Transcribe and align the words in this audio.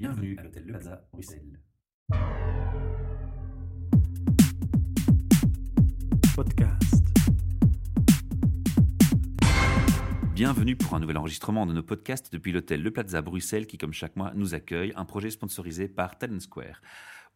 Bienvenue 0.00 0.36
à 0.38 0.44
l'hôtel 0.44 0.62
Le 0.64 0.72
Plaza, 0.74 1.08
Bruxelles. 1.12 1.60
Podcast. 6.36 7.04
Bienvenue 10.34 10.76
pour 10.76 10.94
un 10.94 11.00
nouvel 11.00 11.18
enregistrement 11.18 11.66
de 11.66 11.72
nos 11.72 11.82
podcasts 11.82 12.32
depuis 12.32 12.52
l'hôtel 12.52 12.80
Le 12.80 12.92
Plaza 12.92 13.22
Bruxelles 13.22 13.66
qui, 13.66 13.76
comme 13.76 13.92
chaque 13.92 14.14
mois, 14.14 14.30
nous 14.36 14.54
accueille, 14.54 14.92
un 14.94 15.04
projet 15.04 15.30
sponsorisé 15.30 15.88
par 15.88 16.16
Talent 16.16 16.38
Square. 16.38 16.80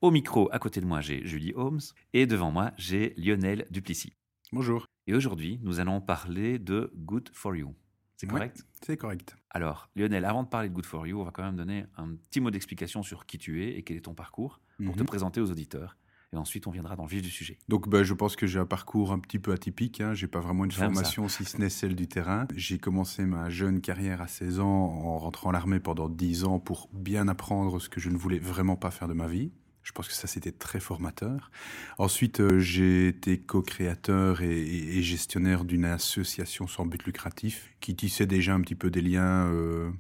Au 0.01 0.13
micro, 0.13 0.49
à 0.53 0.61
côté 0.61 0.81
de 0.81 0.87
moi, 0.87 1.01
j'ai 1.01 1.27
Julie 1.27 1.53
Holmes 1.57 1.81
et 2.13 2.27
devant 2.27 2.53
moi, 2.53 2.71
j'ai 2.77 3.13
Lionel 3.17 3.67
Duplessis. 3.73 4.13
Bonjour. 4.53 4.87
Et 5.09 5.15
aujourd'hui, 5.15 5.59
nous 5.65 5.81
allons 5.81 6.01
parler 6.01 6.61
de 6.61 6.93
Good 6.95 7.31
for 7.33 7.57
You. 7.57 7.75
C'est 8.17 8.27
Ouais. 8.27 8.33
correct? 8.39 8.65
C'est 8.85 8.97
correct. 8.97 9.37
Alors, 9.51 9.89
Lionel, 9.97 10.25
avant 10.25 10.43
de 10.45 10.49
parler 10.49 10.69
de 10.69 10.75
Good 10.75 10.87
for 10.87 11.07
You, 11.07 11.21
on 11.21 11.25
va 11.25 11.31
quand 11.33 11.43
même 11.43 11.57
donner 11.57 11.85
un 11.97 12.15
petit 12.15 12.41
mot 12.41 12.51
d'explication 12.51 13.03
sur 13.03 13.27
qui 13.27 13.39
tu 13.39 13.65
es 13.65 13.77
et 13.79 13.83
quel 13.83 13.97
est 13.97 14.03
ton 14.03 14.15
parcours 14.15 14.61
pour 14.85 14.95
te 14.95 15.01
Mhm. 15.01 15.07
présenter 15.07 15.41
aux 15.41 15.51
auditeurs. 15.51 15.97
Et 16.35 16.37
ensuite, 16.39 16.67
on 16.67 16.71
viendra 16.71 16.97
dans 16.97 17.03
le 17.03 17.11
vif 17.11 17.21
du 17.21 17.29
sujet. 17.29 17.59
Donc, 17.69 17.91
bah, 17.91 18.03
je 18.05 18.15
pense 18.15 18.37
que 18.37 18.47
j'ai 18.47 18.59
un 18.59 18.65
parcours 18.65 19.13
un 19.13 19.19
petit 19.19 19.39
peu 19.39 19.53
atypique. 19.53 20.01
Hein. 20.01 20.15
J'ai 20.15 20.29
pas 20.29 20.41
vraiment 20.41 20.65
une 20.65 20.71
J'aime 20.71 20.85
formation, 20.95 21.29
si 21.29 21.45
ce 21.45 21.59
n'est 21.59 21.69
celle 21.69 21.95
du 21.95 22.07
terrain. 22.09 22.47
J'ai 22.55 22.79
commencé 22.79 23.27
ma 23.27 23.51
jeune 23.51 23.83
carrière 23.83 24.23
à 24.23 24.29
16 24.29 24.59
ans 24.61 24.67
en 24.67 25.19
rentrant 25.19 25.51
à 25.51 25.53
l'armée 25.53 25.79
pendant 25.79 26.09
10 26.09 26.45
ans 26.45 26.59
pour 26.59 26.89
bien 26.95 27.29
apprendre 27.29 27.79
ce 27.81 27.91
que 27.91 28.01
je 28.01 28.09
ne 28.09 28.17
voulais 28.17 28.39
vraiment 28.39 28.77
pas 28.77 28.91
faire 28.91 29.09
de 29.09 29.13
ma 29.15 29.27
vie. 29.27 29.53
Je 29.83 29.93
pense 29.93 30.09
que 30.09 30.15
ça, 30.15 30.27
c'était 30.27 30.53
très 30.53 30.81
formateur. 30.81 31.51
Ensuite, 31.99 32.41
euh, 32.41 32.61
j'ai 32.61 33.09
été 33.09 33.39
co-créateur 33.39 34.41
et, 34.43 35.03
gestionnaire 35.03 35.65
d'une 35.65 35.85
association 35.85 36.67
sans 36.67 36.87
but 36.87 37.03
lucratif 37.05 37.75
qui 37.81 37.97
tissait 37.97 38.27
déjà 38.27 38.55
un 38.55 38.61
petit 38.61 38.77
peu 38.77 38.91
des 38.91 39.01
liens 39.01 39.47
euh, 39.49 39.91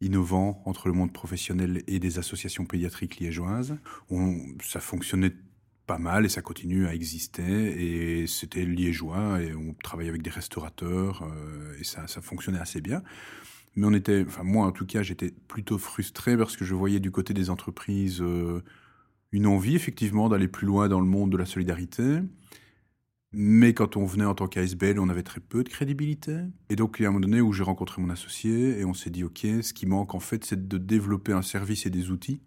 innovants 0.00 0.60
entre 0.66 0.88
le 0.88 0.94
monde 0.94 1.12
professionnel 1.12 1.82
et 1.86 2.00
des 2.00 2.18
associations 2.18 2.64
pédiatriques 2.64 3.20
liégeoises. 3.20 3.76
Ça 4.62 4.80
fonctionnait 4.80 5.34
pas 5.86 5.98
mal 5.98 6.24
et 6.24 6.28
ça 6.28 6.42
continue 6.42 6.86
à 6.86 6.94
exister 6.94 8.22
et 8.22 8.26
c'était 8.26 8.64
liégeois 8.64 9.40
et 9.40 9.54
on 9.54 9.74
travaillait 9.74 10.10
avec 10.10 10.22
des 10.22 10.30
restaurateurs 10.30 11.22
euh, 11.22 11.76
et 11.78 11.84
ça 11.84 12.06
fonctionnait 12.06 12.60
assez 12.60 12.80
bien. 12.80 13.02
Mais 13.76 13.86
on 13.86 13.92
était, 13.92 14.24
enfin 14.26 14.42
moi 14.42 14.66
en 14.66 14.72
tout 14.72 14.86
cas, 14.86 15.02
j'étais 15.02 15.32
plutôt 15.48 15.78
frustré 15.78 16.36
parce 16.36 16.56
que 16.56 16.64
je 16.64 16.74
voyais 16.74 17.00
du 17.00 17.10
côté 17.10 17.34
des 17.34 17.50
entreprises 17.50 18.20
euh, 18.20 18.62
une 19.32 19.46
envie 19.46 19.76
effectivement 19.76 20.28
d'aller 20.28 20.48
plus 20.48 20.66
loin 20.66 20.88
dans 20.88 21.00
le 21.00 21.06
monde 21.06 21.30
de 21.30 21.36
la 21.36 21.46
solidarité. 21.46 22.20
Mais 23.32 23.74
quand 23.74 23.96
on 23.96 24.04
venait 24.06 24.24
en 24.24 24.34
tant 24.34 24.48
qu'ASBL, 24.48 24.98
on 24.98 25.08
avait 25.08 25.22
très 25.22 25.40
peu 25.40 25.62
de 25.62 25.68
crédibilité. 25.68 26.40
Et 26.68 26.74
donc, 26.74 26.96
il 26.98 27.04
y 27.04 27.06
a 27.06 27.08
un 27.08 27.12
moment 27.12 27.20
donné 27.20 27.40
où 27.40 27.52
j'ai 27.52 27.62
rencontré 27.62 28.02
mon 28.02 28.10
associé 28.10 28.80
et 28.80 28.84
on 28.84 28.92
s'est 28.92 29.10
dit, 29.10 29.22
OK, 29.22 29.46
ce 29.62 29.72
qui 29.72 29.86
manque 29.86 30.16
en 30.16 30.20
fait, 30.20 30.44
c'est 30.44 30.66
de 30.66 30.78
développer 30.78 31.32
un 31.32 31.42
service 31.42 31.86
et 31.86 31.90
des 31.90 32.10
outils 32.10 32.40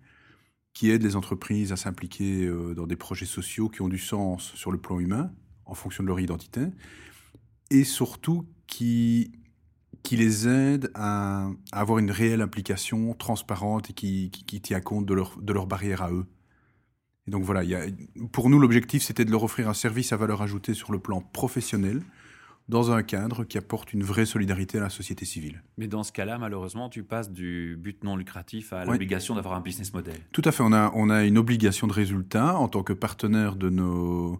qui 0.73 0.89
aident 0.89 1.03
les 1.03 1.15
entreprises 1.15 1.71
à 1.71 1.77
s'impliquer 1.77 2.45
euh, 2.45 2.73
dans 2.73 2.87
des 2.87 2.95
projets 2.95 3.25
sociaux 3.25 3.69
qui 3.69 3.81
ont 3.81 3.87
du 3.87 3.99
sens 3.99 4.51
sur 4.55 4.71
le 4.71 4.77
plan 4.77 4.99
humain, 4.99 5.31
en 5.65 5.75
fonction 5.75 6.03
de 6.03 6.07
leur 6.09 6.19
identité, 6.19 6.61
et 7.69 7.83
surtout 7.83 8.47
qui, 8.67 9.31
qui 10.03 10.17
les 10.17 10.47
aident 10.47 10.91
à, 10.93 11.47
à 11.71 11.79
avoir 11.79 11.97
une 11.97 12.11
réelle 12.11 12.41
implication 12.41 13.13
transparente 13.13 13.89
et 13.89 13.93
qui, 13.93 14.29
qui, 14.31 14.43
qui 14.43 14.61
tient 14.61 14.81
compte 14.81 15.05
de, 15.05 15.13
leur, 15.13 15.37
de 15.41 15.53
leurs 15.53 15.65
barrières 15.65 16.01
à 16.01 16.11
eux. 16.11 16.25
Et 17.25 17.31
donc 17.31 17.43
voilà, 17.43 17.63
il 17.63 17.69
y 17.69 17.75
a, 17.75 17.85
pour 18.33 18.49
nous, 18.49 18.59
l'objectif, 18.59 19.01
c'était 19.01 19.23
de 19.23 19.31
leur 19.31 19.43
offrir 19.43 19.69
un 19.69 19.73
service 19.73 20.11
à 20.11 20.17
valeur 20.17 20.41
ajoutée 20.41 20.73
sur 20.73 20.91
le 20.91 20.99
plan 20.99 21.21
professionnel, 21.21 22.01
dans 22.69 22.91
un 22.91 23.03
cadre 23.03 23.43
qui 23.43 23.57
apporte 23.57 23.93
une 23.93 24.03
vraie 24.03 24.25
solidarité 24.25 24.77
à 24.77 24.81
la 24.81 24.89
société 24.89 25.25
civile. 25.25 25.63
Mais 25.77 25.87
dans 25.87 26.03
ce 26.03 26.11
cas-là, 26.13 26.37
malheureusement, 26.37 26.89
tu 26.89 27.03
passes 27.03 27.31
du 27.31 27.77
but 27.77 28.03
non 28.03 28.15
lucratif 28.15 28.71
à 28.71 28.85
l'obligation 28.85 29.35
d'avoir 29.35 29.55
un 29.55 29.61
business 29.61 29.93
model. 29.93 30.15
Tout 30.31 30.41
à 30.45 30.51
fait, 30.51 30.63
on 30.63 30.71
a, 30.71 30.91
on 30.95 31.09
a 31.09 31.23
une 31.25 31.37
obligation 31.37 31.87
de 31.87 31.93
résultat 31.93 32.57
en 32.57 32.67
tant 32.69 32.83
que 32.83 32.93
partenaire 32.93 33.55
de 33.57 33.69
nos, 33.69 34.39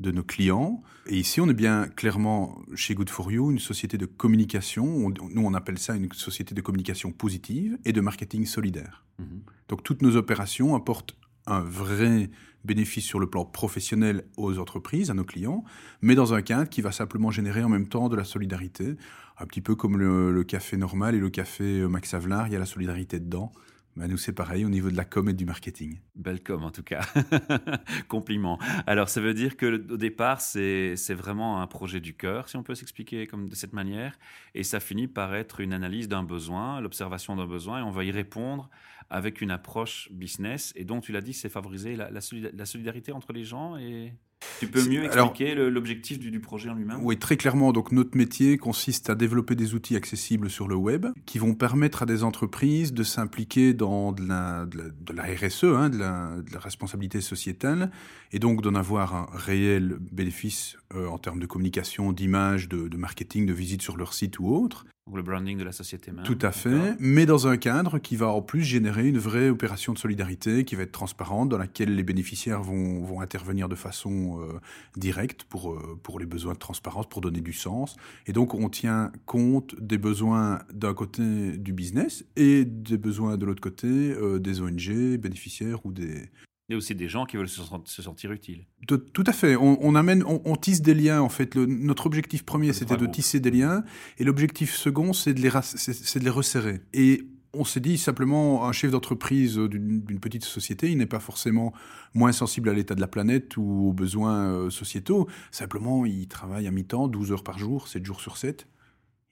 de 0.00 0.10
nos 0.10 0.22
clients. 0.24 0.82
Et 1.06 1.16
ici, 1.18 1.40
on 1.40 1.48
est 1.48 1.54
bien 1.54 1.86
clairement 1.88 2.60
chez 2.74 2.94
Good 2.94 3.10
for 3.10 3.30
You, 3.30 3.50
une 3.50 3.58
société 3.58 3.96
de 3.96 4.06
communication. 4.06 4.84
On- 4.84 5.10
nous, 5.10 5.42
on 5.44 5.54
appelle 5.54 5.78
ça 5.78 5.94
une 5.94 6.10
société 6.12 6.54
de 6.54 6.60
communication 6.60 7.12
positive 7.12 7.78
et 7.84 7.92
de 7.92 8.00
marketing 8.00 8.44
solidaire. 8.46 9.04
Mhm. 9.18 9.42
Donc, 9.68 9.82
toutes 9.82 10.02
nos 10.02 10.16
opérations 10.16 10.74
apportent 10.74 11.16
un 11.46 11.60
vrai 11.60 12.30
bénéfice 12.64 13.04
sur 13.04 13.20
le 13.20 13.28
plan 13.28 13.44
professionnel 13.44 14.24
aux 14.38 14.58
entreprises, 14.58 15.10
à 15.10 15.14
nos 15.14 15.24
clients, 15.24 15.64
mais 16.00 16.14
dans 16.14 16.32
un 16.34 16.40
cadre 16.42 16.68
qui 16.70 16.80
va 16.80 16.90
simplement 16.92 17.30
générer 17.30 17.62
en 17.62 17.68
même 17.68 17.86
temps 17.88 18.08
de 18.08 18.16
la 18.16 18.24
solidarité. 18.24 18.96
Un 19.38 19.46
petit 19.46 19.60
peu 19.60 19.74
comme 19.74 19.98
le, 19.98 20.32
le 20.32 20.44
café 20.44 20.76
normal 20.76 21.14
et 21.14 21.18
le 21.18 21.28
café 21.28 21.80
euh, 21.80 21.88
Max 21.88 22.14
Havelaar, 22.14 22.46
il 22.46 22.52
y 22.52 22.56
a 22.56 22.58
la 22.58 22.66
solidarité 22.66 23.20
dedans. 23.20 23.52
Ben, 23.96 24.08
nous, 24.08 24.16
c'est 24.16 24.32
pareil 24.32 24.64
au 24.64 24.68
niveau 24.68 24.90
de 24.90 24.96
la 24.96 25.04
com 25.04 25.28
et 25.28 25.32
du 25.32 25.44
marketing. 25.44 26.00
Belle 26.16 26.42
com 26.42 26.64
en 26.64 26.70
tout 26.72 26.82
cas. 26.82 27.02
Compliment. 28.08 28.58
Alors 28.88 29.08
ça 29.08 29.20
veut 29.20 29.34
dire 29.34 29.56
que 29.56 29.92
au 29.92 29.96
départ, 29.96 30.40
c'est 30.40 30.96
vraiment 31.10 31.62
un 31.62 31.66
projet 31.68 32.00
du 32.00 32.14
cœur, 32.14 32.48
si 32.48 32.56
on 32.56 32.64
peut 32.64 32.74
s'expliquer 32.74 33.28
comme 33.28 33.48
de 33.48 33.54
cette 33.54 33.72
manière. 33.72 34.18
Et 34.54 34.64
ça 34.64 34.80
finit 34.80 35.06
par 35.06 35.34
être 35.34 35.60
une 35.60 35.72
analyse 35.72 36.08
d'un 36.08 36.24
besoin, 36.24 36.80
l'observation 36.80 37.36
d'un 37.36 37.46
besoin, 37.46 37.80
et 37.80 37.82
on 37.82 37.92
va 37.92 38.04
y 38.04 38.10
répondre 38.10 38.68
avec 39.10 39.40
une 39.40 39.52
approche 39.52 40.10
business. 40.10 40.72
Et 40.74 40.84
donc 40.84 41.04
tu 41.04 41.12
l'as 41.12 41.20
dit, 41.20 41.32
c'est 41.32 41.48
favoriser 41.48 41.94
la, 41.94 42.10
la 42.10 42.20
la 42.52 42.66
solidarité 42.66 43.12
entre 43.12 43.32
les 43.32 43.44
gens. 43.44 43.76
Et 43.76 44.12
tu 44.60 44.68
peux 44.68 44.84
mieux 44.88 45.04
expliquer 45.04 45.54
l'objectif 45.54 46.18
du, 46.18 46.30
du 46.30 46.40
projet 46.40 46.70
en 46.70 46.74
lui-même? 46.74 46.98
Oui, 47.02 47.18
très 47.18 47.36
clairement. 47.36 47.72
Donc, 47.72 47.92
notre 47.92 48.16
métier 48.16 48.56
consiste 48.56 49.10
à 49.10 49.14
développer 49.14 49.54
des 49.54 49.74
outils 49.74 49.96
accessibles 49.96 50.50
sur 50.50 50.68
le 50.68 50.74
web 50.74 51.06
qui 51.26 51.38
vont 51.38 51.54
permettre 51.54 52.02
à 52.02 52.06
des 52.06 52.24
entreprises 52.24 52.92
de 52.92 53.02
s'impliquer 53.02 53.74
dans 53.74 54.12
de 54.12 54.26
la, 54.26 54.66
de 54.66 54.78
la, 54.78 54.84
de 54.84 55.12
la 55.12 55.22
RSE, 55.22 55.64
hein, 55.64 55.88
de, 55.90 55.98
la, 55.98 56.36
de 56.36 56.52
la 56.52 56.58
responsabilité 56.58 57.20
sociétale, 57.20 57.90
et 58.32 58.38
donc 58.38 58.62
d'en 58.62 58.74
avoir 58.74 59.14
un 59.14 59.28
réel 59.34 59.96
bénéfice 60.12 60.76
euh, 60.94 61.06
en 61.08 61.18
termes 61.18 61.40
de 61.40 61.46
communication, 61.46 62.12
d'image, 62.12 62.68
de, 62.68 62.88
de 62.88 62.96
marketing, 62.96 63.46
de 63.46 63.52
visite 63.52 63.82
sur 63.82 63.96
leur 63.96 64.14
site 64.14 64.38
ou 64.38 64.54
autre. 64.54 64.86
Le 65.12 65.22
branding 65.22 65.58
de 65.58 65.64
la 65.64 65.72
société 65.72 66.12
même. 66.12 66.24
Tout 66.24 66.38
à 66.40 66.50
fait, 66.50 66.96
mais 66.98 67.26
dans 67.26 67.46
un 67.46 67.58
cadre 67.58 67.98
qui 67.98 68.16
va 68.16 68.28
en 68.28 68.40
plus 68.40 68.62
générer 68.62 69.06
une 69.06 69.18
vraie 69.18 69.50
opération 69.50 69.92
de 69.92 69.98
solidarité 69.98 70.64
qui 70.64 70.76
va 70.76 70.82
être 70.82 70.92
transparente, 70.92 71.50
dans 71.50 71.58
laquelle 71.58 71.94
les 71.94 72.02
bénéficiaires 72.02 72.62
vont, 72.62 73.02
vont 73.04 73.20
intervenir 73.20 73.68
de 73.68 73.74
façon 73.74 74.40
euh, 74.40 74.58
directe 74.96 75.44
pour, 75.44 75.72
euh, 75.72 76.00
pour 76.02 76.18
les 76.18 76.24
besoins 76.24 76.54
de 76.54 76.58
transparence, 76.58 77.06
pour 77.06 77.20
donner 77.20 77.42
du 77.42 77.52
sens. 77.52 77.96
Et 78.26 78.32
donc 78.32 78.54
on 78.54 78.70
tient 78.70 79.12
compte 79.26 79.78
des 79.78 79.98
besoins 79.98 80.60
d'un 80.72 80.94
côté 80.94 81.58
du 81.58 81.74
business 81.74 82.24
et 82.36 82.64
des 82.64 82.96
besoins 82.96 83.36
de 83.36 83.44
l'autre 83.44 83.60
côté 83.60 83.86
euh, 83.86 84.38
des 84.38 84.62
ONG, 84.62 85.18
bénéficiaires 85.18 85.84
ou 85.84 85.92
des, 85.92 86.30
Il 86.68 86.72
y 86.72 86.74
a 86.74 86.78
aussi 86.78 86.94
des 86.94 87.08
gens 87.08 87.26
qui 87.26 87.36
veulent 87.36 87.48
se, 87.48 87.60
sent- 87.62 87.74
se 87.84 88.00
sentir 88.02 88.32
utiles. 88.32 88.64
tout, 88.88 88.96
tout 88.96 89.24
à 89.26 89.32
fait. 89.32 89.54
On, 89.54 89.76
on 89.84 89.94
amène, 89.94 90.22
on, 90.24 90.40
on 90.46 90.56
tisse 90.56 90.80
des 90.80 90.94
liens. 90.94 91.20
En 91.20 91.28
fait, 91.28 91.54
Le- 91.54 91.66
notre 91.66 92.06
objectif 92.06 92.42
premier, 92.44 92.68
Le 92.68 92.72
c'était 92.72 92.96
de 92.96 93.06
tisser 93.06 93.38
des 93.40 93.50
liens, 93.50 93.84
et 94.18 94.24
l'objectif 94.24 94.74
second, 94.74 95.12
c'est 95.12 95.34
de 95.34 95.40
les, 95.40 95.50
rac- 95.50 95.62
c'est- 95.76 95.92
c'est 95.92 96.18
de 96.20 96.24
les 96.24 96.30
resserrer. 96.30 96.80
Et 96.94 97.28
on 97.52 97.64
s'est 97.64 97.80
dit 97.80 97.98
simplement, 97.98 98.66
un 98.66 98.72
chef 98.72 98.90
d'entreprise 98.90 99.56
d'une 99.58 100.00
d'une 100.00 100.18
petite 100.20 100.44
société, 100.44 100.90
il 100.90 100.96
n'est 100.96 101.06
pas 101.06 101.20
forcément 101.20 101.72
moins 102.14 102.32
sensible 102.32 102.68
à 102.70 102.72
l'état 102.72 102.94
de 102.94 103.00
la 103.00 103.06
planète 103.08 103.56
ou 103.58 103.88
aux 103.88 103.92
besoins 103.92 104.46
euh, 104.48 104.70
sociétaux. 104.70 105.28
Simplement, 105.50 106.06
il 106.06 106.26
travaille 106.28 106.66
à 106.66 106.70
mi-temps, 106.70 107.08
12 107.08 107.30
heures 107.30 107.44
par 107.44 107.58
jour, 107.58 107.88
7 107.88 108.04
jours 108.06 108.20
sur 108.22 108.38
7. 108.38 108.66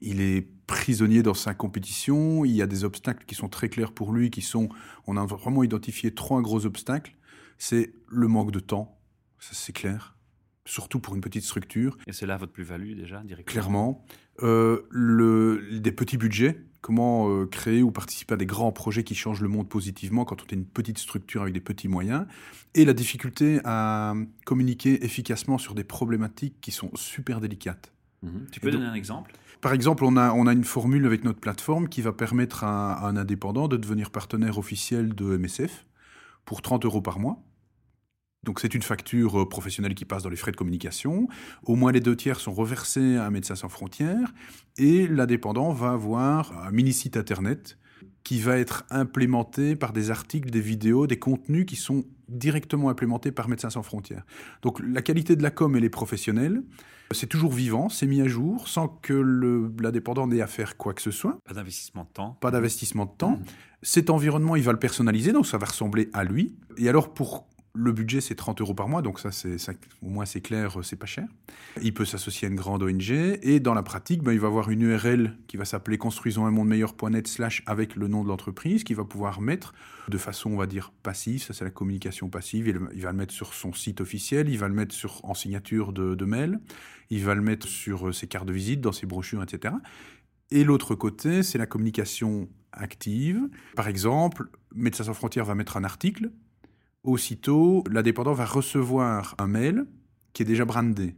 Il 0.03 0.20
est 0.20 0.47
prisonnier 0.66 1.22
dans 1.22 1.34
sa 1.34 1.54
compétition. 1.54 2.44
Il 2.44 2.53
y 2.53 2.60
a 2.62 2.66
des 2.66 2.84
obstacles 2.84 3.25
qui 3.25 3.34
sont 3.34 3.49
très 3.49 3.69
clairs 3.70 3.93
pour 3.93 4.12
lui, 4.12 4.31
qui 4.31 4.43
sont, 4.43 4.69
on 5.06 5.16
a 5.16 5.25
vraiment 5.25 5.62
identifié 5.64 6.12
trois 6.12 6.43
gros 6.43 6.66
obstacles. 6.66 7.16
C'est 7.65 7.93
le 8.09 8.27
manque 8.27 8.50
de 8.50 8.59
temps, 8.59 8.99
ça 9.39 9.50
c'est 9.53 9.73
clair, 9.73 10.17
surtout 10.65 10.99
pour 10.99 11.15
une 11.15 11.21
petite 11.21 11.45
structure, 11.45 11.97
Et 12.09 12.12
c'est 12.12 12.27
là 12.27 12.37
votre 12.37 12.50
plus-value 12.50 12.95
déjà, 12.97 13.23
directement? 13.23 13.53
clairement. 13.53 14.05
Euh, 14.43 14.83
le, 14.91 15.78
des 15.78 15.93
petits 15.93 16.17
budgets, 16.17 16.61
comment 16.81 17.31
euh, 17.31 17.47
créer 17.47 17.81
ou 17.84 17.93
participer 17.93 18.34
à 18.34 18.37
des 18.37 18.47
grands 18.47 18.73
projets 18.73 19.05
qui 19.05 19.14
changent 19.14 19.43
le 19.43 19.47
monde 19.49 19.69
positivement 19.69 20.25
quand 20.25 20.43
on 20.43 20.47
est 20.47 20.55
une 20.56 20.64
petite 20.67 20.99
structure 20.99 21.43
avec 21.43 21.55
des 21.55 21.61
petits 21.61 21.87
moyens, 21.87 22.26
et 22.75 22.85
la 22.85 22.94
difficulté 22.94 23.61
à 23.65 24.15
communiquer 24.44 25.05
efficacement 25.05 25.56
sur 25.56 25.76
des 25.76 25.85
problématiques 25.85 26.61
qui 26.61 26.73
sont 26.73 26.91
super 26.97 27.41
délicates. 27.41 27.93
Mhm. 28.23 28.49
Tu 28.50 28.58
peux 28.58 28.73
donc- 28.73 28.81
donner 28.81 28.91
un 28.91 28.94
exemple? 28.94 29.35
Par 29.61 29.73
exemple, 29.73 30.05
on 30.05 30.17
a, 30.17 30.32
on 30.32 30.49
a 30.49 30.53
une 30.53 30.65
formule 30.65 31.06
avec 31.06 31.23
notre 31.23 31.38
plateforme 31.38 31.88
qui 31.88 32.03
va 32.03 32.12
permettre 32.12 32.65
à, 32.65 32.94
à 32.94 33.06
un 33.06 33.17
indépendant 33.17 33.69
de 33.69 33.76
devenir 33.76 34.11
partenaire 34.11 34.58
officiel 34.58 35.15
de 35.15 35.37
MSF 35.37 35.87
pour 36.44 36.61
30 36.61 36.85
euros 36.87 37.00
par 37.00 37.20
mois. 37.20 37.41
Donc 38.44 38.59
c'est 38.61 38.75
une 38.75 38.83
facture 38.83 39.43
euh, 39.43 39.49
professionnelle 39.49 39.94
qui 39.94 40.05
passe 40.05 40.23
dans 40.23 40.29
les 40.29 40.37
frais 40.37 40.50
de 40.50 40.56
communication. 40.56 41.29
Au 41.65 41.77
moins 41.77 41.93
les 41.93 42.00
deux 42.00 42.17
tiers 42.17 42.41
sont 42.41 42.53
reversés 42.53 43.17
à 43.17 43.31
Médecins 43.31 43.55
sans 43.55 43.69
frontières 43.69 44.33
et 44.79 45.06
l'indépendant 45.06 45.73
va 45.73 45.93
avoir 45.93 46.67
un 46.67 46.71
mini-site 46.71 47.17
internet 47.17 47.79
qui 48.25 48.41
va 48.41 48.59
être 48.59 48.85
implémenté 48.91 49.77
par 49.77 49.93
des 49.93 50.11
articles, 50.11 50.50
des 50.50 50.61
vidéos, 50.61 51.06
des 51.06 51.19
contenus 51.19 51.67
qui 51.67 51.77
sont 51.77 52.05
directement 52.29 52.89
implémentés 52.89 53.33
par 53.33 53.49
Médecins 53.49 53.71
sans 53.71 53.83
frontières. 53.83 54.25
Donc 54.62 54.81
la 54.81 55.03
qualité 55.03 55.37
de 55.37 55.43
la 55.43 55.50
com, 55.50 55.77
elle 55.77 55.85
est 55.85 55.91
professionnelle. 55.91 56.62
C'est 57.11 57.27
toujours 57.27 57.53
vivant, 57.53 57.91
c'est 57.91 58.06
mis 58.06 58.23
à 58.23 58.29
jour, 58.29 58.69
sans 58.69 58.89
que 58.89 59.12
l'indépendant 59.12 60.27
n'ait 60.27 60.41
à 60.41 60.47
faire 60.47 60.79
quoi 60.79 60.94
que 60.94 61.03
ce 61.03 61.11
soit. 61.11 61.39
Pas 61.44 61.53
d'investissement 61.53 62.05
de 62.05 62.09
temps. 62.09 62.39
Pas 62.41 62.50
d'investissement 62.50 63.05
de 63.05 63.11
temps. 63.11 63.33
Mmh. 63.33 63.44
Cet 63.83 64.11
environnement, 64.11 64.56
il 64.56 64.62
va 64.62 64.73
le 64.73 64.79
personnaliser, 64.79 65.33
donc 65.33 65.47
ça 65.47 65.59
va 65.59 65.67
ressembler 65.67 66.09
à 66.15 66.25
lui. 66.25 66.56
Et 66.79 66.89
alors, 66.89 67.12
pour 67.12 67.49
le 67.74 67.92
budget, 67.92 68.20
c'est 68.20 68.34
30 68.34 68.60
euros 68.60 68.74
par 68.74 68.88
mois, 68.88 69.00
donc 69.00 69.19
ça, 69.19 69.32
c'est, 69.32 69.56
au 70.02 70.08
moins 70.08 70.26
c'est 70.26 70.42
clair, 70.42 70.76
c'est 70.82 70.96
pas 70.96 71.06
cher. 71.06 71.26
Il 71.82 71.94
peut 71.94 72.04
s'associer 72.04 72.46
à 72.46 72.50
une 72.50 72.56
grande 72.56 72.82
ONG, 72.82 73.10
et 73.10 73.60
dans 73.60 73.72
la 73.72 73.82
pratique, 73.82 74.22
ben, 74.22 74.32
il 74.32 74.40
va 74.40 74.48
avoir 74.48 74.70
une 74.70 74.82
URL 74.82 75.36
qui 75.46 75.56
va 75.56 75.64
s'appeler 75.64 75.96
construisons 75.96 76.44
un 76.44 76.50
monde 76.50 76.69
meilleur.net 76.69 77.26
slash 77.26 77.62
avec 77.66 77.96
le 77.96 78.08
nom 78.08 78.24
de 78.24 78.28
l'entreprise, 78.28 78.84
qui 78.84 78.92
va 78.92 79.04
pouvoir 79.04 79.40
mettre 79.40 79.72
de 80.08 80.19
façon, 80.19 80.50
on 80.50 80.56
va 80.56 80.66
dire, 80.66 80.92
passive, 81.02 81.42
ça 81.42 81.54
c'est 81.54 81.64
la 81.64 81.70
communication 81.70 82.28
passive, 82.28 82.69
il, 82.69 83.00
va 83.00 83.12
le 83.12 83.16
mettre 83.16 83.32
sur 83.32 83.54
son 83.54 83.72
site 83.72 84.02
officiel, 84.02 84.50
il 84.50 84.58
va 84.58 84.69
le 84.69 84.74
mettre 84.74 84.94
sur, 84.94 85.24
en 85.24 85.34
signature 85.34 85.94
de, 85.94 86.14
de 86.14 86.24
mail, 86.26 86.60
il 87.08 87.24
va 87.24 87.34
le 87.34 87.42
mettre 87.42 87.66
sur 87.66 88.08
euh, 88.08 88.12
ses 88.12 88.26
cartes 88.26 88.46
de 88.46 88.52
visite, 88.52 88.82
dans 88.82 88.92
ses 88.92 89.06
brochures, 89.06 89.42
etc. 89.42 89.74
Et 90.50 90.64
l'autre 90.64 90.94
côté, 90.94 91.42
c'est 91.42 91.56
la 91.56 91.66
communication 91.66 92.50
active. 92.72 93.48
Par 93.76 93.88
exemple, 93.88 94.50
Médecins 94.74 95.04
sans 95.04 95.14
frontières 95.14 95.44
va 95.44 95.54
mettre 95.54 95.76
un 95.76 95.84
article 95.84 96.30
aussitôt, 97.04 97.84
l'indépendant 97.90 98.32
va 98.32 98.44
recevoir 98.44 99.34
un 99.38 99.46
mail 99.46 99.87
qui 100.32 100.43
est 100.43 100.46
déjà 100.46 100.64
brandé. 100.64 101.14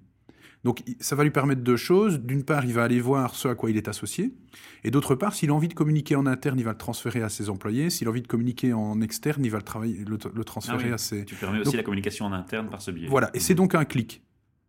Donc 0.64 0.82
ça 0.98 1.14
va 1.14 1.24
lui 1.24 1.30
permettre 1.30 1.60
deux 1.60 1.76
choses. 1.76 2.20
D'une 2.20 2.42
part, 2.42 2.64
il 2.64 2.72
va 2.72 2.84
aller 2.84 3.00
voir 3.00 3.34
ce 3.34 3.48
à 3.48 3.54
quoi 3.54 3.70
il 3.70 3.76
est 3.76 3.86
associé. 3.86 4.34
Et 4.82 4.90
d'autre 4.90 5.14
part, 5.14 5.34
s'il 5.34 5.50
a 5.50 5.54
envie 5.54 5.68
de 5.68 5.74
communiquer 5.74 6.16
en 6.16 6.26
interne, 6.26 6.58
il 6.58 6.64
va 6.64 6.72
le 6.72 6.78
transférer 6.78 7.22
à 7.22 7.28
ses 7.28 7.50
employés. 7.50 7.90
S'il 7.90 8.08
a 8.08 8.10
envie 8.10 8.22
de 8.22 8.26
communiquer 8.26 8.72
en 8.72 9.00
externe, 9.02 9.44
il 9.44 9.50
va 9.50 9.58
le, 9.58 9.64
travailler, 9.64 10.04
le, 10.06 10.44
transférer 10.44 10.90
ah 10.90 10.94
à 10.94 10.98
ses... 10.98 11.26
Tu 11.26 11.34
permets 11.34 11.60
aussi 11.60 11.76
la 11.76 11.82
communication 11.82 12.24
en 12.24 12.32
interne 12.32 12.70
par 12.70 12.80
ce 12.80 12.90
biais. 12.90 13.08
Voilà, 13.08 13.30
et 13.34 13.40
c'est 13.40 13.54
donc 13.54 13.74
un 13.74 13.84
clic. 13.84 14.22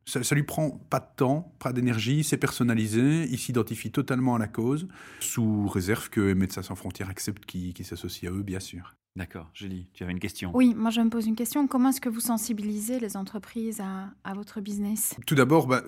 Ça, 0.07 0.21
ça 0.21 0.35
lui 0.35 0.43
prend 0.43 0.69
pas 0.89 0.99
de 0.99 1.07
temps, 1.15 1.55
pas 1.59 1.73
d'énergie, 1.73 2.23
c'est 2.23 2.37
personnalisé, 2.37 3.23
il 3.23 3.39
s'identifie 3.39 3.89
totalement 3.89 4.35
à 4.35 4.39
la 4.39 4.47
cause, 4.47 4.87
sous 5.19 5.67
réserve 5.67 6.09
que 6.09 6.33
Médecins 6.33 6.61
sans 6.61 6.75
frontières 6.75 7.09
accepte 7.09 7.45
qu'il 7.45 7.85
s'associe 7.85 8.31
à 8.31 8.35
eux, 8.35 8.43
bien 8.43 8.59
sûr. 8.59 8.95
D'accord, 9.15 9.49
Julie, 9.53 9.87
tu 9.93 10.03
avais 10.03 10.11
une 10.11 10.19
question. 10.19 10.51
Oui, 10.53 10.73
moi 10.75 10.89
je 10.89 10.99
me 10.99 11.09
pose 11.09 11.25
une 11.25 11.35
question. 11.35 11.67
Comment 11.67 11.89
est-ce 11.89 12.01
que 12.01 12.09
vous 12.09 12.19
sensibilisez 12.19 12.99
les 12.99 13.15
entreprises 13.15 13.81
à, 13.81 14.33
votre 14.33 14.59
business? 14.59 15.15
Tout 15.25 15.35
d'abord, 15.35 15.67
bah, 15.67 15.83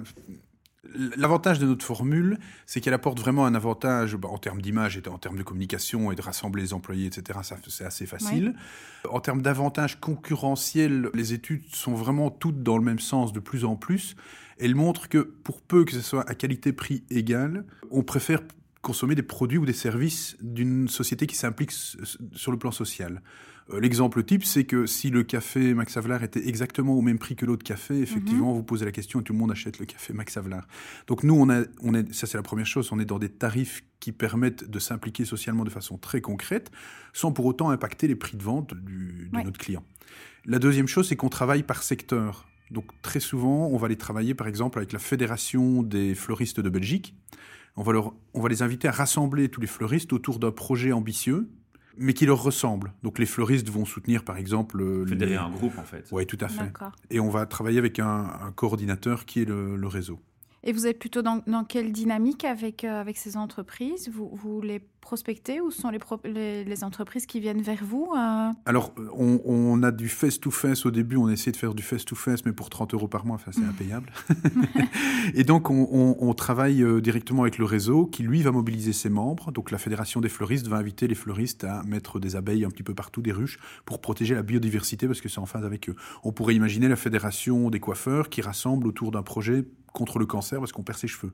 L'avantage 1.18 1.60
de 1.60 1.66
notre 1.66 1.86
formule, 1.86 2.38
c'est 2.66 2.80
qu'elle 2.80 2.94
apporte 2.94 3.20
vraiment 3.20 3.46
un 3.46 3.56
avantage 3.56 4.16
bah, 4.16 4.30
en 4.30 4.38
termes 4.38 4.62
d'image 4.62 4.98
et 4.98 5.08
en 5.10 5.18
termes 5.18 5.38
de 5.38 5.44
communication 5.44 6.12
et 6.12 6.16
de 6.16 6.22
rassembler 6.22 6.62
les 6.62 6.74
employés, 6.74 7.08
etc. 7.08 7.40
Ça, 7.44 7.58
c'est 7.68 7.84
assez 7.84 8.06
facile. 8.06 8.56
En 9.10 9.20
termes 9.20 9.42
d'avantages 9.42 10.00
concurrentiels, 10.00 11.10
les 11.14 11.34
études 11.34 11.66
sont 11.74 11.94
vraiment 11.94 12.30
toutes 12.30 12.64
dans 12.64 12.78
le 12.78 12.84
même 12.84 13.00
sens 13.00 13.34
de 13.34 13.40
plus 13.40 13.66
en 13.66 13.76
plus. 13.76 14.16
Elles 14.60 14.76
montrent 14.76 15.10
que 15.10 15.20
pour 15.20 15.62
peu 15.62 15.84
que 15.84 15.92
ce 15.92 16.02
soit 16.02 16.28
à 16.30 16.36
qualité-prix 16.36 17.04
égale, 17.10 17.66
on 17.92 18.04
préfère 18.04 18.42
consommer 18.82 19.16
des 19.16 19.24
produits 19.24 19.58
ou 19.58 19.66
des 19.66 19.74
services 19.74 20.38
d'une 20.42 20.88
société 20.88 21.28
qui 21.28 21.36
s'implique 21.36 21.72
sur 21.72 22.52
le 22.52 22.58
plan 22.58 22.72
social. 22.72 23.22
Euh, 23.74 23.80
l'exemple 23.80 24.24
type, 24.24 24.46
c'est 24.46 24.64
que 24.64 24.86
si 24.86 25.10
le 25.10 25.24
café 25.24 25.74
Max 25.74 25.98
Havelaar 25.98 26.24
était 26.24 26.48
exactement 26.48 26.94
au 26.94 27.02
même 27.02 27.20
prix 27.20 27.36
que 27.36 27.46
l'autre 27.46 27.64
café, 27.64 28.00
effectivement, 28.00 28.52
mhm. 28.52 28.58
vous 28.58 28.64
posez 28.64 28.86
la 28.86 28.92
question 28.92 29.20
et 29.20 29.24
tout 29.24 29.34
le 29.34 29.40
monde 29.40 29.52
achète 29.52 29.80
le 29.80 29.86
café 29.86 30.14
Max 30.14 30.38
Havelaar. 30.38 30.68
Donc 31.08 31.24
nous, 31.24 31.36
on, 31.36 31.50
a, 31.50 31.64
on 31.82 31.94
est, 31.94 32.14
ça 32.14 32.28
c'est 32.28 32.38
la 32.38 32.44
première 32.44 32.66
chose, 32.66 32.90
on 32.92 33.00
est 33.00 33.06
dans 33.06 33.20
des 33.20 33.30
tarifs 33.30 33.84
qui 34.00 34.12
permettent 34.12 34.70
de 34.70 34.80
s'impliquer 34.80 35.26
socialement 35.26 35.66
de 35.66 35.70
façon 35.70 35.98
très 35.98 36.22
concrète, 36.22 36.72
sans 37.14 37.32
pour 37.32 37.46
autant 37.46 37.70
impacter 37.70 38.08
les 38.08 38.16
prix 38.16 38.38
de 38.38 38.44
vente 38.44 38.74
du, 38.74 39.30
de 39.34 39.44
notre 39.44 39.58
client. 39.58 39.84
La 40.46 40.60
deuxième 40.60 40.88
chose, 40.88 41.10
c'est 41.10 41.16
qu'on 41.16 41.30
travaille 41.30 41.64
par 41.64 41.84
secteur. 41.84 42.48
Donc 42.72 42.86
très 43.02 43.20
souvent, 43.20 43.68
on 43.68 43.78
va 43.78 43.88
les 43.88 43.98
travailler 43.98 44.34
par 44.34 44.48
exemple 44.48 44.78
avec 44.78 44.94
la 44.94 45.00
Fédération 45.00 45.84
des 45.84 46.16
fleuristes 46.16 46.60
de 46.60 46.70
Belgique, 46.70 47.16
on 47.78 47.84
va, 47.84 47.94
on 48.34 48.42
va 48.42 48.50
les 48.50 48.62
inviter 48.62 48.88
à 48.88 48.92
rassembler 48.92 49.50
tous 49.50 49.62
les 49.62 49.68
fleuristes 49.68 50.12
autour 50.12 50.40
d'un 50.40 50.52
projet 50.52 50.92
ambitieux, 50.92 51.50
mais 51.98 52.14
qui 52.14 52.26
leur 52.26 52.42
ressemble. 52.42 52.94
Donc 53.04 53.20
les 53.20 53.26
fleuristes 53.26 53.70
vont 53.70 53.86
soutenir 53.86 54.24
par 54.24 54.38
exemple... 54.38 54.84
Fédérer 55.08 55.36
un 55.36 55.50
groupe 55.50 55.78
en 55.78 55.84
fait. 55.84 56.06
Oui, 56.12 56.26
tout 56.26 56.38
à 56.42 56.48
fait. 56.48 56.72
Et 57.10 57.20
on 57.20 57.30
va 57.30 57.46
travailler 57.46 57.80
avec 57.80 58.00
un, 58.00 58.52
coordinateur 58.56 59.26
qui 59.26 59.42
est 59.42 59.46
le, 59.46 59.76
le 59.76 59.88
réseau. 59.88 60.20
Et 60.64 60.74
vous 60.74 60.86
êtes 60.88 61.00
plutôt 61.00 61.22
dans, 61.22 61.42
dans 61.48 61.64
quelle 61.64 61.92
dynamique 61.92 62.44
avec, 62.44 62.84
euh, 62.84 63.00
avec 63.00 63.18
ces 63.18 63.38
entreprises? 63.38 64.10
Vous, 64.10 64.30
vous 64.34 64.60
les 64.60 64.82
prospecter 65.08 65.62
ou 65.62 65.72
ce 65.72 65.80
sont 65.80 65.90
les, 66.26 66.66
les, 66.66 66.84
entreprises 66.84 67.26
qui 67.26 67.40
viennent 67.40 67.62
vers 67.62 67.82
vous 67.82 68.12
euh? 68.14 68.52
Alors, 68.66 68.94
on, 69.14 69.40
on, 69.46 69.82
a 69.82 69.92
du 69.92 70.10
face-to-face 70.10 70.86
au 70.86 70.92
début, 70.92 71.16
on 71.16 71.30
essaie 71.30 71.54
de 71.54 71.56
faire 71.56 71.74
du 71.74 71.82
face-to-face, 71.82 72.46
mais 72.46 72.52
pour 72.52 72.70
30 72.70 72.94
euros 72.94 73.08
par 73.08 73.26
mois, 73.26 73.36
enfin, 73.36 73.52
c'est 73.54 73.64
impayable. 73.64 74.12
et 75.34 75.46
donc, 75.46 75.70
on, 75.70 76.18
on, 76.20 76.34
travaille 76.34 76.84
euh, 76.84 77.00
directement 77.00 77.44
avec 77.44 77.58
le 77.58 77.64
réseau 77.64 78.06
qui, 78.06 78.24
lui, 78.24 78.42
va 78.42 78.52
mobiliser 78.52 78.92
ses 78.92 79.08
membres. 79.08 79.54
Donc, 79.54 79.72
la 79.72 79.78
Fédération 79.78 80.20
des 80.20 80.28
fleuristes 80.28 80.68
va 80.68 80.76
inviter 80.76 81.08
les 81.08 81.16
fleuristes 81.16 81.64
à 81.64 81.84
mettre 81.84 82.20
des 82.20 82.36
abeilles 82.36 82.66
un 82.66 82.70
petit 82.70 82.84
peu 82.84 82.94
partout, 82.94 83.22
des 83.22 83.32
ruches, 83.32 83.60
pour 83.86 84.02
protéger 84.02 84.36
la 84.36 84.44
biodiversité, 84.44 85.08
parce 85.08 85.22
que 85.22 85.30
c'est 85.30 85.40
en 85.40 85.46
phase 85.46 85.64
avec 85.64 85.88
eux. 85.88 85.96
On 86.26 86.34
pourrait 86.34 86.56
imaginer 86.56 86.90
la 86.90 86.98
Fédération 86.98 87.70
des 87.70 87.80
coiffeurs 87.80 88.28
qui 88.28 88.42
rassemble 88.42 88.86
autour 88.86 89.12
d'un 89.12 89.24
projet 89.24 89.64
contre 89.94 90.20
le 90.20 90.26
cancer 90.26 90.60
parce 90.60 90.74
qu'on 90.74 90.84
perd 90.84 91.00
ses 91.00 91.08
cheveux. 91.08 91.32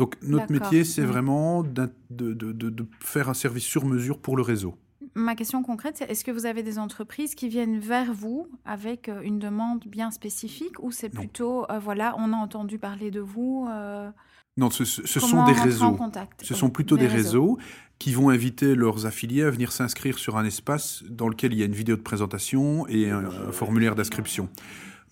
Donc 0.00 0.16
notre 0.22 0.50
métier, 0.50 0.82
c'est 0.84 1.02
vraiment 1.02 1.62
de, 1.62 1.92
de, 2.08 2.86
faire 3.00 3.28
un 3.28 3.34
service 3.34 3.64
sur 3.64 3.84
mesure 3.84 4.18
pour 4.18 4.34
le 4.34 4.42
réseau. 4.42 4.74
Ma 5.14 5.34
question 5.34 5.62
concrète, 5.62 5.96
c'est 5.98 6.10
est-ce 6.10 6.24
que 6.24 6.30
vous 6.30 6.46
avez 6.46 6.62
des 6.62 6.78
entreprises 6.78 7.34
qui 7.34 7.50
viennent 7.50 7.78
vers 7.78 8.14
vous 8.14 8.48
avec 8.64 9.10
euh, 9.10 9.20
une 9.20 9.38
demande 9.38 9.84
bien 9.86 10.10
spécifique 10.10 10.82
ou 10.82 10.90
c'est 10.90 11.10
plutôt, 11.10 11.70
euh, 11.70 11.78
voilà, 11.78 12.14
on 12.16 12.32
a 12.32 12.36
entendu 12.36 12.78
parler 12.78 13.10
de 13.10 13.20
vous 13.20 13.66
euh, 13.68 14.08
Non, 14.56 14.70
ce, 14.70 14.84
sont 14.86 15.44
des 15.44 15.52
réseaux. 15.52 15.98
Ce 16.42 16.54
sont 16.54 16.70
plutôt 16.70 16.96
des, 16.96 17.06
réseaux. 17.06 17.58
qui 17.98 18.14
vont 18.14 18.30
inviter 18.30 18.74
leurs 18.74 19.04
affiliés 19.04 19.42
à 19.42 19.50
venir 19.50 19.70
s'inscrire 19.70 20.18
sur 20.18 20.38
un 20.38 20.46
espace 20.46 21.04
dans 21.10 21.28
lequel 21.28 21.52
il 21.52 21.58
y 21.58 21.62
a 21.62 21.66
une 21.66 21.74
vidéo 21.74 21.96
de 21.96 22.02
présentation 22.02 22.86
et 22.88 23.10
un 23.10 23.52
formulaire 23.52 23.96
d'inscription. 23.96 24.48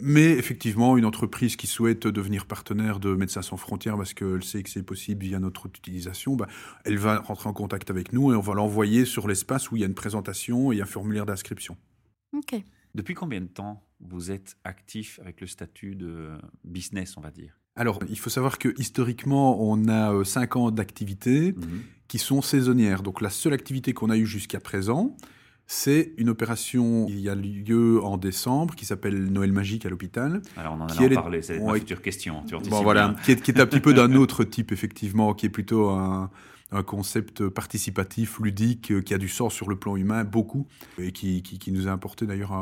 Mais 0.00 0.30
effectivement, 0.30 0.96
une 0.96 1.04
entreprise 1.04 1.56
qui 1.56 1.66
souhaite 1.66 2.06
devenir 2.06 2.46
partenaire 2.46 3.00
de 3.00 3.14
Médecins 3.14 3.42
sans 3.42 3.56
frontières 3.56 3.96
parce 3.96 4.14
qu'elle 4.14 4.44
sait 4.44 4.62
que 4.62 4.70
c'est 4.70 4.84
possible 4.84 5.24
via 5.24 5.40
notre 5.40 5.66
utilisation, 5.66 6.36
bah, 6.36 6.46
elle 6.84 6.98
va 6.98 7.18
rentrer 7.18 7.48
en 7.48 7.52
contact 7.52 7.90
avec 7.90 8.12
nous 8.12 8.32
et 8.32 8.36
on 8.36 8.40
va 8.40 8.54
l'envoyer 8.54 9.04
sur 9.04 9.26
l'espace 9.26 9.70
où 9.70 9.76
il 9.76 9.80
y 9.80 9.82
a 9.82 9.88
une 9.88 9.94
présentation 9.94 10.70
et 10.70 10.80
un 10.80 10.86
formulaire 10.86 11.26
d'inscription. 11.26 11.76
Ok. 12.32 12.54
Depuis 12.94 13.14
combien 13.14 13.40
de 13.40 13.46
temps 13.46 13.84
vous 14.00 14.30
êtes 14.30 14.56
actif 14.64 15.18
avec 15.20 15.40
le 15.40 15.46
statut 15.46 15.96
de 15.96 16.30
business, 16.64 17.16
on 17.16 17.20
va 17.20 17.30
dire? 17.30 17.58
Alors, 17.74 18.00
il 18.08 18.18
faut 18.18 18.30
savoir 18.30 18.58
que 18.58 18.74
historiquement, 18.78 19.62
on 19.62 19.88
a 19.88 20.24
5 20.24 20.56
euh, 20.56 20.58
ans 20.58 20.70
d'activité 20.70 21.52
mhm. 21.52 21.82
qui 22.08 22.18
sont 22.18 22.42
saisonnières. 22.42 23.02
Donc, 23.02 23.20
la 23.20 23.30
seule 23.30 23.52
activité 23.52 23.92
qu'on 23.92 24.10
a 24.10 24.16
eue 24.16 24.26
jusqu'à 24.26 24.58
présent, 24.58 25.16
c'est 25.70 26.12
une 26.16 26.30
opération 26.30 27.04
qui 27.04 27.28
a 27.28 27.34
lieu 27.34 28.02
en 28.02 28.16
décembre, 28.16 28.74
qui 28.74 28.86
s'appelle 28.86 29.26
Noël 29.26 29.52
magique 29.52 29.84
à 29.84 29.90
l'hôpital. 29.90 30.40
Alors 30.56 30.72
on 30.72 30.80
en 30.80 30.86
a 30.86 31.08
parlé, 31.14 31.42
c'est 31.42 31.60
ma 31.60 31.74
future 31.74 32.00
question. 32.00 32.42
bon, 32.70 32.82
voilà, 32.82 33.14
qui 33.22 33.32
est, 33.32 33.42
qui 33.42 33.50
est, 33.50 33.60
un 33.60 33.66
petit 33.66 33.80
peu 33.80 33.92
d'un 33.92 34.14
autre 34.14 34.44
type, 34.44 34.72
effectivement, 34.72 35.34
qui 35.34 35.44
est 35.44 35.50
plutôt 35.50 35.90
un, 35.90 36.30
un 36.70 36.82
concept 36.82 37.48
participatif, 37.48 38.38
ludique, 38.40 38.92
euh, 38.92 39.00
qui 39.00 39.14
a 39.14 39.18
du 39.18 39.28
sens 39.28 39.54
sur 39.54 39.68
le 39.68 39.76
plan 39.76 39.96
humain, 39.96 40.24
beaucoup, 40.24 40.66
et 40.98 41.12
qui, 41.12 41.42
qui, 41.42 41.72
nous 41.72 41.88
a 41.88 41.92
apporté 41.92 42.26
d'ailleurs 42.26 42.52